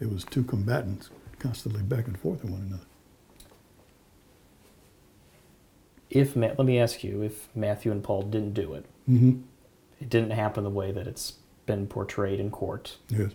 It 0.01 0.11
was 0.13 0.25
two 0.25 0.43
combatants 0.45 1.11
constantly 1.39 1.83
back 1.83 2.07
and 2.07 2.19
forth 2.19 2.43
with 2.43 2.51
one 2.53 2.63
another. 2.63 2.85
If 6.11 6.37
let 6.37 6.59
me 6.59 6.79
ask 6.79 7.03
you, 7.03 7.23
if 7.23 7.49
Matthew 7.55 7.91
and 7.91 8.03
Paul 8.03 8.23
didn't 8.23 8.55
do 8.55 8.75
it, 8.75 8.85
Mm-hmm. 9.09 9.41
it 10.01 10.09
didn't 10.09 10.31
happen 10.31 10.63
the 10.63 10.71
way 10.71 10.93
that 10.93 11.09
it's 11.09 11.35
been 11.67 11.87
portrayed 11.89 12.39
in 12.39 12.51
court. 12.53 12.99
Yes. 13.09 13.33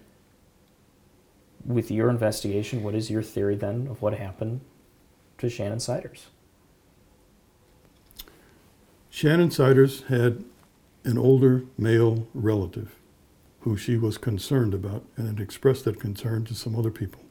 With 1.66 1.92
your 1.92 2.10
investigation, 2.10 2.84
what 2.84 2.96
is 2.96 3.10
your 3.12 3.22
theory 3.22 3.56
then 3.58 3.88
of 3.90 4.02
what 4.02 4.14
happened 4.14 4.62
to 5.40 5.50
Shannon 5.50 5.82
Siders? 5.82 6.28
Shannon 9.10 9.52
Siders 9.52 10.04
had 10.04 10.46
an 11.08 11.18
older 11.18 11.64
male 11.78 12.28
relative 12.34 12.96
who 13.62 13.78
she 13.78 13.98
was 13.98 14.18
concerned 14.18 14.74
about 14.74 15.06
and 15.16 15.28
had 15.28 15.40
expressed 15.40 15.86
that 15.86 16.00
concern 16.00 16.44
to 16.46 16.54
some 16.54 16.76
other 16.76 16.92
people. 16.92 17.22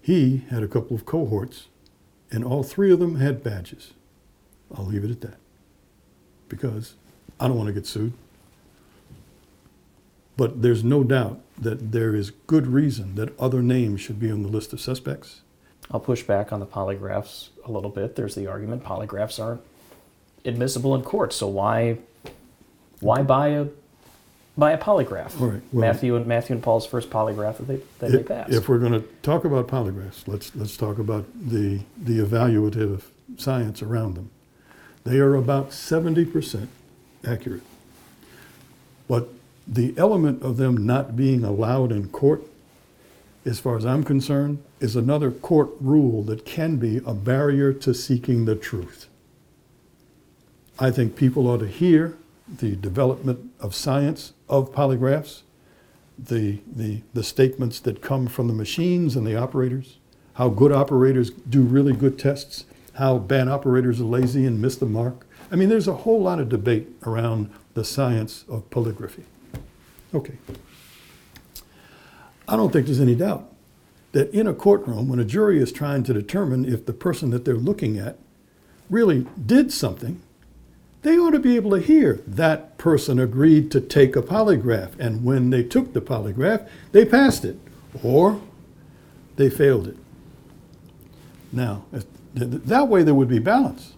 He 0.00 0.44
had 0.50 0.62
a 0.62 0.68
couple 0.68 0.96
of 0.96 1.04
cohorts, 1.04 1.66
and 2.30 2.44
all 2.44 2.62
three 2.62 2.92
of 2.92 3.00
them 3.00 3.16
had 3.16 3.42
badges. 3.42 3.92
I'll 4.74 4.86
leave 4.86 5.04
it 5.04 5.10
at 5.10 5.20
that 5.22 5.38
because 6.48 6.94
I 7.40 7.48
don't 7.48 7.56
want 7.56 7.66
to 7.66 7.72
get 7.72 7.86
sued. 7.86 8.12
But 10.36 10.62
there's 10.62 10.84
no 10.84 11.02
doubt 11.02 11.40
that 11.58 11.90
there 11.90 12.14
is 12.14 12.30
good 12.46 12.68
reason 12.68 13.16
that 13.16 13.38
other 13.38 13.62
names 13.62 14.00
should 14.00 14.20
be 14.20 14.30
on 14.30 14.42
the 14.42 14.48
list 14.48 14.72
of 14.72 14.80
suspects. 14.80 15.40
I'll 15.90 16.00
push 16.00 16.22
back 16.22 16.52
on 16.52 16.60
the 16.60 16.66
polygraphs 16.66 17.48
a 17.64 17.70
little 17.72 17.90
bit. 17.90 18.14
There's 18.14 18.36
the 18.36 18.46
argument 18.46 18.84
polygraphs 18.84 19.42
aren't 19.42 19.62
admissible 20.44 20.94
in 20.94 21.02
court, 21.02 21.32
so 21.32 21.48
why 21.48 21.98
why 23.00 23.22
buy 23.22 23.48
a 23.48 23.66
buy 24.56 24.72
a 24.72 24.78
polygraph? 24.78 25.38
Right, 25.38 25.62
well- 25.72 25.80
Matthew 25.80 26.16
and 26.16 26.26
Matthew 26.26 26.54
and 26.54 26.62
Paul's 26.62 26.86
first 26.86 27.10
polygraph 27.10 27.58
that 27.58 27.68
they 27.68 27.80
that 27.98 28.12
they 28.12 28.22
passed. 28.22 28.52
If 28.52 28.68
we're 28.68 28.78
going 28.78 28.92
to 28.92 29.02
talk 29.22 29.44
about 29.44 29.68
polygraphs, 29.68 30.26
let's, 30.26 30.54
let's 30.56 30.76
talk 30.76 30.98
about 30.98 31.26
the, 31.34 31.80
the 31.96 32.18
evaluative 32.18 33.02
science 33.36 33.82
around 33.82 34.14
them. 34.14 34.30
They 35.04 35.18
are 35.18 35.34
about 35.34 35.70
70% 35.70 36.68
accurate. 37.24 37.62
But 39.08 39.28
the 39.66 39.94
element 39.96 40.42
of 40.42 40.56
them 40.56 40.86
not 40.86 41.16
being 41.16 41.44
allowed 41.44 41.92
in 41.92 42.08
court, 42.08 42.42
as 43.44 43.60
far 43.60 43.76
as 43.76 43.86
I'm 43.86 44.02
concerned, 44.02 44.62
is 44.80 44.96
another 44.96 45.30
court 45.30 45.70
rule 45.80 46.22
that 46.24 46.44
can 46.44 46.76
be 46.76 47.00
a 47.06 47.14
barrier 47.14 47.72
to 47.72 47.94
seeking 47.94 48.44
the 48.44 48.56
truth. 48.56 49.06
I 50.78 50.90
think 50.90 51.16
people 51.16 51.46
ought 51.48 51.58
to 51.58 51.68
hear 51.68 52.16
the 52.48 52.76
development 52.76 53.50
of 53.60 53.74
science 53.74 54.32
of 54.48 54.72
polygraphs 54.72 55.42
the, 56.18 56.60
the, 56.66 57.02
the 57.14 57.22
statements 57.22 57.80
that 57.80 58.00
come 58.00 58.26
from 58.26 58.48
the 58.48 58.54
machines 58.54 59.16
and 59.16 59.26
the 59.26 59.36
operators, 59.36 59.98
how 60.34 60.48
good 60.48 60.72
operators 60.72 61.30
do 61.30 61.62
really 61.62 61.92
good 61.92 62.18
tests, 62.18 62.64
how 62.94 63.18
bad 63.18 63.48
operators 63.48 64.00
are 64.00 64.04
lazy 64.04 64.46
and 64.46 64.60
miss 64.60 64.76
the 64.76 64.86
mark. 64.86 65.26
I 65.50 65.56
mean, 65.56 65.68
there's 65.68 65.88
a 65.88 65.94
whole 65.94 66.22
lot 66.22 66.40
of 66.40 66.48
debate 66.48 66.88
around 67.04 67.50
the 67.74 67.84
science 67.84 68.44
of 68.48 68.68
polygraphy. 68.70 69.24
Okay. 70.14 70.34
I 72.48 72.56
don't 72.56 72.72
think 72.72 72.86
there's 72.86 73.00
any 73.00 73.14
doubt 73.14 73.52
that 74.12 74.30
in 74.30 74.46
a 74.46 74.54
courtroom, 74.54 75.08
when 75.08 75.18
a 75.18 75.24
jury 75.24 75.60
is 75.60 75.70
trying 75.72 76.02
to 76.04 76.14
determine 76.14 76.64
if 76.64 76.86
the 76.86 76.92
person 76.92 77.30
that 77.30 77.44
they're 77.44 77.54
looking 77.54 77.98
at 77.98 78.18
really 78.88 79.26
did 79.44 79.72
something, 79.72 80.22
they 81.02 81.16
ought 81.18 81.30
to 81.30 81.38
be 81.38 81.56
able 81.56 81.70
to 81.72 81.78
hear 81.80 82.20
that 82.26 82.76
person 82.78 83.18
agreed 83.18 83.70
to 83.72 83.80
take 83.80 84.16
a 84.16 84.22
polygraph, 84.22 84.98
and 84.98 85.24
when 85.24 85.50
they 85.50 85.62
took 85.62 85.92
the 85.92 86.00
polygraph, 86.00 86.66
they 86.92 87.04
passed 87.04 87.44
it, 87.44 87.58
or 88.02 88.40
they 89.36 89.48
failed 89.50 89.88
it. 89.88 89.96
Now, 91.52 91.84
if- 91.92 92.06
th- 92.36 92.50
th- 92.50 92.62
that 92.64 92.88
way 92.88 93.02
there 93.02 93.14
would 93.14 93.28
be 93.28 93.38
balance. 93.38 93.92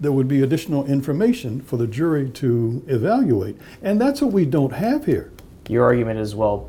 There 0.00 0.12
would 0.12 0.28
be 0.28 0.42
additional 0.42 0.84
information 0.86 1.60
for 1.60 1.76
the 1.78 1.86
jury 1.86 2.28
to 2.30 2.82
evaluate, 2.86 3.56
and 3.82 4.00
that's 4.00 4.20
what 4.20 4.32
we 4.32 4.44
don't 4.44 4.72
have 4.74 5.06
here. 5.06 5.30
Your 5.68 5.84
argument 5.84 6.20
is 6.20 6.34
well, 6.34 6.68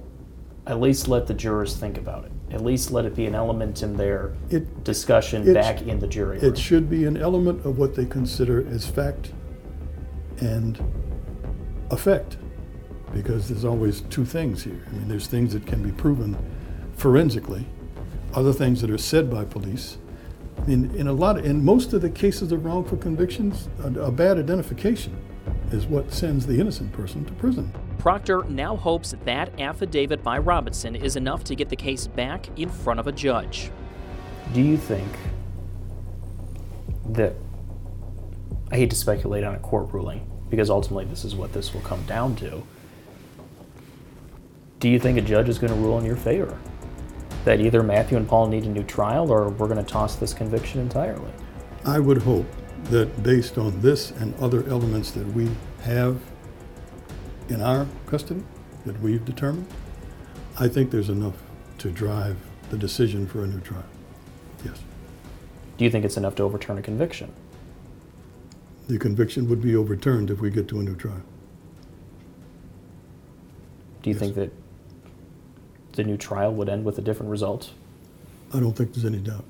at 0.65 0.79
least 0.79 1.07
let 1.07 1.27
the 1.27 1.33
jurors 1.33 1.75
think 1.75 1.97
about 1.97 2.25
it. 2.25 2.31
At 2.53 2.63
least 2.63 2.91
let 2.91 3.05
it 3.05 3.15
be 3.15 3.25
an 3.25 3.35
element 3.35 3.83
in 3.83 3.97
their 3.97 4.31
It, 4.49 4.83
discussion 4.85 5.47
It's- 5.47 5.53
back 5.65 5.85
in 5.85 5.99
the 5.99 6.07
jury 6.07 6.37
room. 6.39 6.45
it 6.45 6.57
should 6.57 6.89
be 6.89 7.03
an 7.05 7.17
element 7.17 7.65
of 7.65 7.77
what 7.77 7.95
they 7.95 8.05
consider 8.05 8.65
as 8.69 8.85
fact 8.87 9.31
and 10.39 10.83
effect, 11.91 12.37
because 13.13 13.47
there's 13.47 13.65
always 13.65 14.01
two 14.01 14.25
things 14.25 14.63
here. 14.63 14.83
I 14.87 14.91
mean, 14.91 15.07
there's 15.07 15.27
things 15.27 15.53
that 15.53 15.65
can 15.65 15.81
be 15.81 15.91
proven 15.91 16.37
forensically, 16.95 17.65
other 18.33 18.53
things 18.53 18.81
that 18.81 18.89
are 18.89 18.97
said 18.97 19.29
by 19.29 19.45
police. 19.45 19.97
I 20.57 20.65
mean, 20.65 20.91
in 20.95 21.07
a 21.07 21.13
lot, 21.13 21.37
of, 21.37 21.45
in 21.45 21.63
most 21.63 21.93
of 21.93 22.01
the 22.01 22.09
cases 22.09 22.51
of 22.51 22.65
wrongful 22.65 22.97
convictions, 22.97 23.69
a, 23.83 23.87
a 24.01 24.11
bad 24.11 24.37
identification 24.37 25.15
is 25.71 25.85
what 25.85 26.11
sends 26.11 26.45
the 26.45 26.59
innocent 26.59 26.91
person 26.91 27.23
to 27.25 27.33
prison. 27.33 27.71
Proctor 27.99 28.43
now 28.49 28.75
hopes 28.75 29.15
that 29.25 29.59
affidavit 29.59 30.23
by 30.23 30.37
Robinson 30.37 30.95
is 30.95 31.15
enough 31.15 31.43
to 31.45 31.55
get 31.55 31.69
the 31.69 31.75
case 31.75 32.07
back 32.07 32.47
in 32.57 32.69
front 32.69 32.99
of 32.99 33.07
a 33.07 33.11
judge. 33.11 33.71
Do 34.53 34.61
you 34.61 34.77
think 34.77 35.07
that 37.09 37.35
I 38.71 38.75
hate 38.75 38.89
to 38.89 38.95
speculate 38.95 39.43
on 39.43 39.55
a 39.55 39.59
court 39.59 39.93
ruling 39.93 40.29
because 40.49 40.69
ultimately 40.69 41.05
this 41.05 41.23
is 41.23 41.35
what 41.35 41.53
this 41.53 41.73
will 41.73 41.81
come 41.81 42.03
down 42.03 42.35
to? 42.37 42.63
Do 44.79 44.89
you 44.89 44.99
think 44.99 45.17
a 45.17 45.21
judge 45.21 45.49
is 45.49 45.57
going 45.57 45.73
to 45.73 45.79
rule 45.79 45.97
in 45.97 46.05
your 46.05 46.15
favor? 46.15 46.57
That 47.45 47.59
either 47.61 47.81
Matthew 47.81 48.17
and 48.17 48.27
Paul 48.27 48.47
need 48.47 48.63
a 48.63 48.69
new 48.69 48.83
trial 48.83 49.31
or 49.31 49.49
we're 49.49 49.67
going 49.67 49.83
to 49.83 49.91
toss 49.91 50.15
this 50.15 50.33
conviction 50.33 50.81
entirely? 50.81 51.31
I 51.85 51.99
would 51.99 52.19
hope 52.19 52.45
that 52.85 53.23
based 53.23 53.57
on 53.57 53.81
this 53.81 54.11
and 54.11 54.35
other 54.35 54.67
elements 54.69 55.11
that 55.11 55.25
we 55.27 55.49
have 55.81 56.19
in 57.49 57.61
our 57.61 57.87
custody, 58.05 58.43
that 58.85 58.99
we've 59.01 59.23
determined, 59.23 59.67
I 60.59 60.67
think 60.67 60.91
there's 60.91 61.09
enough 61.09 61.35
to 61.79 61.89
drive 61.89 62.37
the 62.69 62.77
decision 62.77 63.27
for 63.27 63.43
a 63.43 63.47
new 63.47 63.61
trial. 63.61 63.83
Yes. 64.65 64.81
Do 65.77 65.85
you 65.85 65.91
think 65.91 66.05
it's 66.05 66.17
enough 66.17 66.35
to 66.35 66.43
overturn 66.43 66.77
a 66.77 66.81
conviction? 66.81 67.33
The 68.87 68.97
conviction 68.97 69.49
would 69.49 69.61
be 69.61 69.75
overturned 69.75 70.29
if 70.31 70.39
we 70.39 70.49
get 70.49 70.67
to 70.69 70.79
a 70.79 70.83
new 70.83 70.95
trial. 70.95 71.21
Do 74.01 74.09
you 74.09 74.13
Yes. 74.15 74.19
think 74.21 74.35
that 74.35 74.51
the 75.93 76.03
new 76.03 76.15
trial 76.17 76.53
would 76.53 76.69
end 76.69 76.85
with 76.85 76.97
a 76.97 77.01
different 77.01 77.29
result? 77.31 77.71
I 78.53 78.59
don't 78.59 78.75
think 78.75 78.93
there's 78.93 79.05
any 79.05 79.17
doubt. 79.17 79.43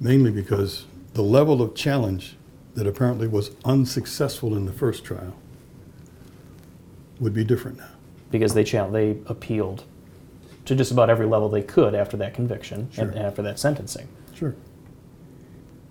Mainly 0.00 0.30
because 0.30 0.86
the 1.14 1.22
level 1.22 1.60
of 1.60 1.74
challenge 1.74 2.36
that 2.74 2.86
apparently 2.86 3.26
was 3.28 3.50
unsuccessful 3.64 4.54
in 4.56 4.64
the 4.66 4.72
first 4.72 5.04
trial 5.04 5.34
would 7.20 7.34
be 7.34 7.44
different 7.44 7.78
now. 7.78 7.88
Because 8.30 8.54
they 8.54 8.64
chal- 8.64 8.90
they 8.90 9.18
appealed 9.26 9.84
to 10.64 10.74
just 10.74 10.90
about 10.90 11.08
every 11.10 11.26
level 11.26 11.48
they 11.48 11.62
could 11.62 11.94
after 11.94 12.16
that 12.16 12.34
conviction 12.34 12.88
and 12.96 13.14
after 13.16 13.40
that 13.42 13.58
sentencing. 13.58 14.08
Sure. 14.34 14.54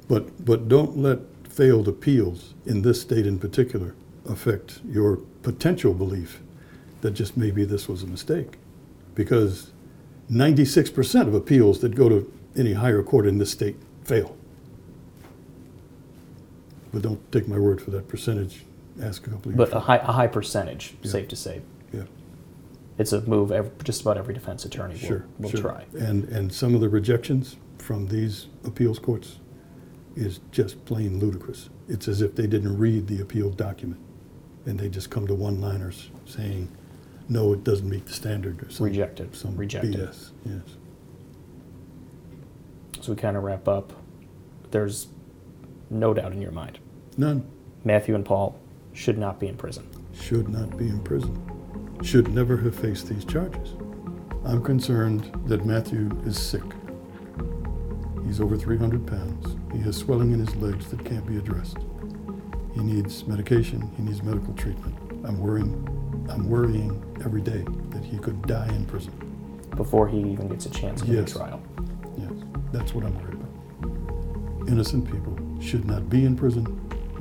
But, 0.07 0.43
but 0.45 0.67
don't 0.67 0.97
let 0.97 1.19
failed 1.55 1.87
appeals 1.87 2.53
in 2.65 2.81
this 2.81 3.01
state 3.01 3.25
in 3.25 3.39
particular 3.39 3.95
affect 4.27 4.81
your 4.85 5.17
potential 5.41 5.93
belief 5.93 6.41
that 7.01 7.11
just 7.11 7.37
maybe 7.37 7.63
this 7.63 7.87
was 7.87 8.03
a 8.03 8.07
mistake. 8.07 8.57
Because 9.13 9.71
96% 10.29 11.27
of 11.27 11.33
appeals 11.33 11.79
that 11.79 11.95
go 11.95 12.09
to 12.09 12.31
any 12.57 12.73
higher 12.73 13.01
court 13.01 13.25
in 13.25 13.37
this 13.37 13.51
state 13.51 13.77
fail. 14.03 14.35
But 16.91 17.01
don't 17.03 17.31
take 17.31 17.47
my 17.47 17.57
word 17.57 17.81
for 17.81 17.91
that 17.91 18.07
percentage. 18.07 18.65
Ask 19.01 19.25
a 19.27 19.29
couple 19.29 19.51
of 19.51 19.57
But 19.57 19.73
a 19.73 19.79
high, 19.79 19.97
a 19.97 20.11
high 20.11 20.27
percentage, 20.27 20.95
Yeah. 21.03 21.11
safe 21.11 21.27
to 21.29 21.35
say. 21.35 21.61
Yeah, 21.93 22.03
It's 22.97 23.13
a 23.13 23.21
move 23.21 23.51
ev 23.51 23.71
just 23.83 24.01
about 24.01 24.17
every 24.17 24.33
defense 24.33 24.65
attorney 24.65 24.95
will, 24.95 25.07
sure, 25.07 25.25
will 25.39 25.49
sure. 25.49 25.61
try. 25.61 25.85
And, 25.97 26.25
and 26.29 26.51
some 26.51 26.75
of 26.75 26.81
the 26.81 26.89
rejections 26.89 27.55
from 27.77 28.07
these 28.07 28.47
appeals 28.65 28.99
courts 28.99 29.37
is 30.15 30.39
just 30.51 30.83
plain 30.85 31.19
ludicrous. 31.19 31.69
It's 31.87 32.07
as 32.07 32.21
if 32.21 32.35
they 32.35 32.47
didn't 32.47 32.77
read 32.77 33.07
the 33.07 33.21
appeal 33.21 33.49
document 33.49 34.01
and 34.65 34.79
they 34.79 34.89
just 34.89 35.09
come 35.09 35.27
to 35.27 35.35
one-liners 35.35 36.09
saying, 36.25 36.69
no, 37.27 37.53
it 37.53 37.63
doesn't 37.63 37.89
meet 37.89 38.05
the 38.05 38.13
standard 38.13 38.63
or 38.63 38.69
some, 38.69 38.85
Rejected, 38.85 39.35
some 39.35 39.55
rejected. 39.55 39.95
BS. 39.95 40.31
Yes. 40.45 40.61
So 43.01 43.11
we 43.11 43.15
kind 43.17 43.37
of 43.37 43.43
wrap 43.43 43.67
up. 43.67 43.93
There's 44.71 45.07
no 45.89 46.13
doubt 46.13 46.31
in 46.31 46.41
your 46.41 46.51
mind. 46.51 46.79
None 47.17 47.45
Matthew 47.83 48.15
and 48.15 48.25
Paul 48.25 48.59
should 48.93 49.17
not 49.17 49.39
be 49.39 49.47
in 49.47 49.55
prison. 49.57 49.87
should 50.13 50.49
not 50.49 50.75
be 50.77 50.87
in 50.87 50.99
prison. 51.03 51.39
Should 52.01 52.33
never 52.33 52.57
have 52.57 52.75
faced 52.75 53.07
these 53.07 53.23
charges. 53.25 53.73
I'm 54.43 54.63
concerned 54.63 55.31
that 55.45 55.65
Matthew 55.65 56.09
is 56.25 56.39
sick. 56.39 56.63
He's 58.25 58.41
over 58.41 58.57
300 58.57 59.05
pounds. 59.05 59.55
He 59.75 59.81
has 59.81 59.97
swelling 59.97 60.31
in 60.31 60.39
his 60.39 60.55
legs 60.55 60.89
that 60.91 61.03
can't 61.03 61.25
be 61.27 61.37
addressed. 61.37 61.77
He 62.73 62.79
needs 62.81 63.27
medication. 63.27 63.91
He 63.97 64.03
needs 64.03 64.23
medical 64.23 64.53
treatment. 64.53 64.95
I'm 65.25 65.39
worrying. 65.39 65.73
I'm 66.29 66.49
worrying 66.49 67.03
every 67.25 67.41
day 67.41 67.65
that 67.89 68.03
he 68.03 68.17
could 68.17 68.41
die 68.47 68.69
in 68.69 68.85
prison. 68.85 69.11
Before 69.75 70.07
he 70.07 70.17
even 70.17 70.47
gets 70.47 70.65
a 70.65 70.69
chance 70.69 71.01
to 71.01 71.07
Yes. 71.07 71.31
a 71.35 71.37
trial. 71.39 71.61
Yes, 72.17 72.31
that's 72.71 72.93
what 72.95 73.03
I'm 73.05 73.15
worried 73.21 73.33
about. 73.33 74.69
Innocent 74.69 75.11
people 75.11 75.37
should 75.59 75.85
not 75.85 76.09
be 76.09 76.23
in 76.25 76.37
prison, 76.37 76.65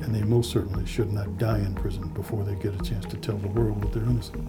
and 0.01 0.15
they 0.15 0.23
most 0.23 0.49
certainly 0.49 0.85
should 0.85 1.11
not 1.11 1.37
die 1.37 1.59
in 1.59 1.75
prison 1.75 2.07
before 2.13 2.45
they 2.45 2.55
get 2.55 2.73
a 2.73 2.83
chance 2.83 3.05
to 3.07 3.17
tell 3.17 3.37
the 3.37 3.49
world 3.49 3.81
that 3.81 3.91
they're 3.91 4.09
innocent. 4.09 4.47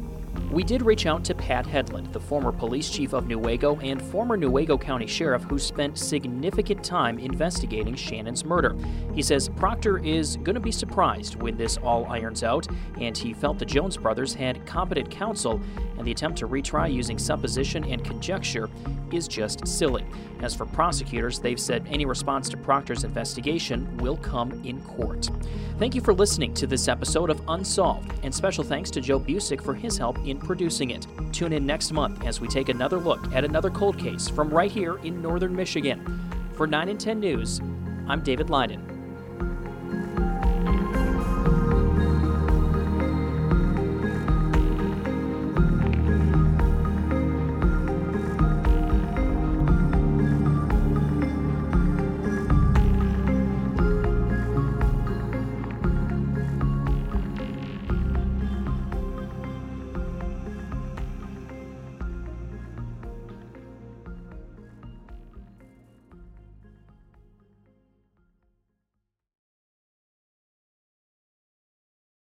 We 0.50 0.62
did 0.62 0.82
reach 0.82 1.06
out 1.06 1.24
to 1.24 1.34
Pat 1.34 1.66
Headland, 1.66 2.12
the 2.12 2.20
former 2.20 2.52
police 2.52 2.88
chief 2.88 3.12
of 3.12 3.24
Newaygo 3.24 3.82
and 3.82 4.00
former 4.00 4.38
Newaygo 4.38 4.80
County 4.80 5.06
Sheriff 5.06 5.42
who 5.42 5.58
spent 5.58 5.98
significant 5.98 6.84
time 6.84 7.18
investigating 7.18 7.94
Shannon's 7.96 8.44
murder. 8.44 8.76
He 9.12 9.22
says 9.22 9.48
Proctor 9.48 9.98
is 9.98 10.36
going 10.36 10.54
to 10.54 10.60
be 10.60 10.70
surprised 10.70 11.34
when 11.42 11.56
this 11.56 11.78
all 11.78 12.06
irons 12.06 12.44
out, 12.44 12.68
and 13.00 13.18
he 13.18 13.34
felt 13.34 13.58
the 13.58 13.66
Jones 13.66 13.96
brothers 13.96 14.32
had 14.34 14.64
competent 14.66 15.10
counsel, 15.10 15.60
and 15.98 16.06
the 16.06 16.12
attempt 16.12 16.38
to 16.38 16.48
retry 16.48 16.92
using 16.92 17.18
supposition 17.18 17.84
and 17.84 18.04
conjecture 18.04 18.68
is 19.12 19.28
just 19.28 19.66
silly. 19.66 20.04
As 20.40 20.54
for 20.54 20.66
prosecutors, 20.66 21.38
they've 21.38 21.60
said 21.60 21.86
any 21.88 22.04
response 22.04 22.48
to 22.50 22.56
Proctor's 22.56 23.04
investigation 23.04 23.96
will 23.98 24.16
come 24.16 24.52
in 24.64 24.80
court. 24.82 25.30
Thank 25.78 25.94
you 25.94 26.00
for 26.00 26.14
listening 26.14 26.54
to 26.54 26.66
this 26.66 26.88
episode 26.88 27.30
of 27.30 27.40
Unsolved, 27.48 28.12
and 28.22 28.34
special 28.34 28.64
thanks 28.64 28.90
to 28.92 29.00
Joe 29.00 29.20
Busick 29.20 29.62
for 29.62 29.74
his 29.74 29.98
help 29.98 30.18
in 30.26 30.38
producing 30.38 30.90
it. 30.90 31.06
Tune 31.32 31.52
in 31.52 31.66
next 31.66 31.92
month 31.92 32.24
as 32.24 32.40
we 32.40 32.48
take 32.48 32.68
another 32.68 32.98
look 32.98 33.32
at 33.34 33.44
another 33.44 33.70
cold 33.70 33.98
case 33.98 34.28
from 34.28 34.48
right 34.50 34.70
here 34.70 34.96
in 35.04 35.20
northern 35.20 35.54
Michigan. 35.54 36.22
For 36.54 36.66
9 36.66 36.88
and 36.88 36.98
10 36.98 37.20
News, 37.20 37.60
I'm 38.08 38.22
David 38.22 38.46
Lyden. 38.46 38.95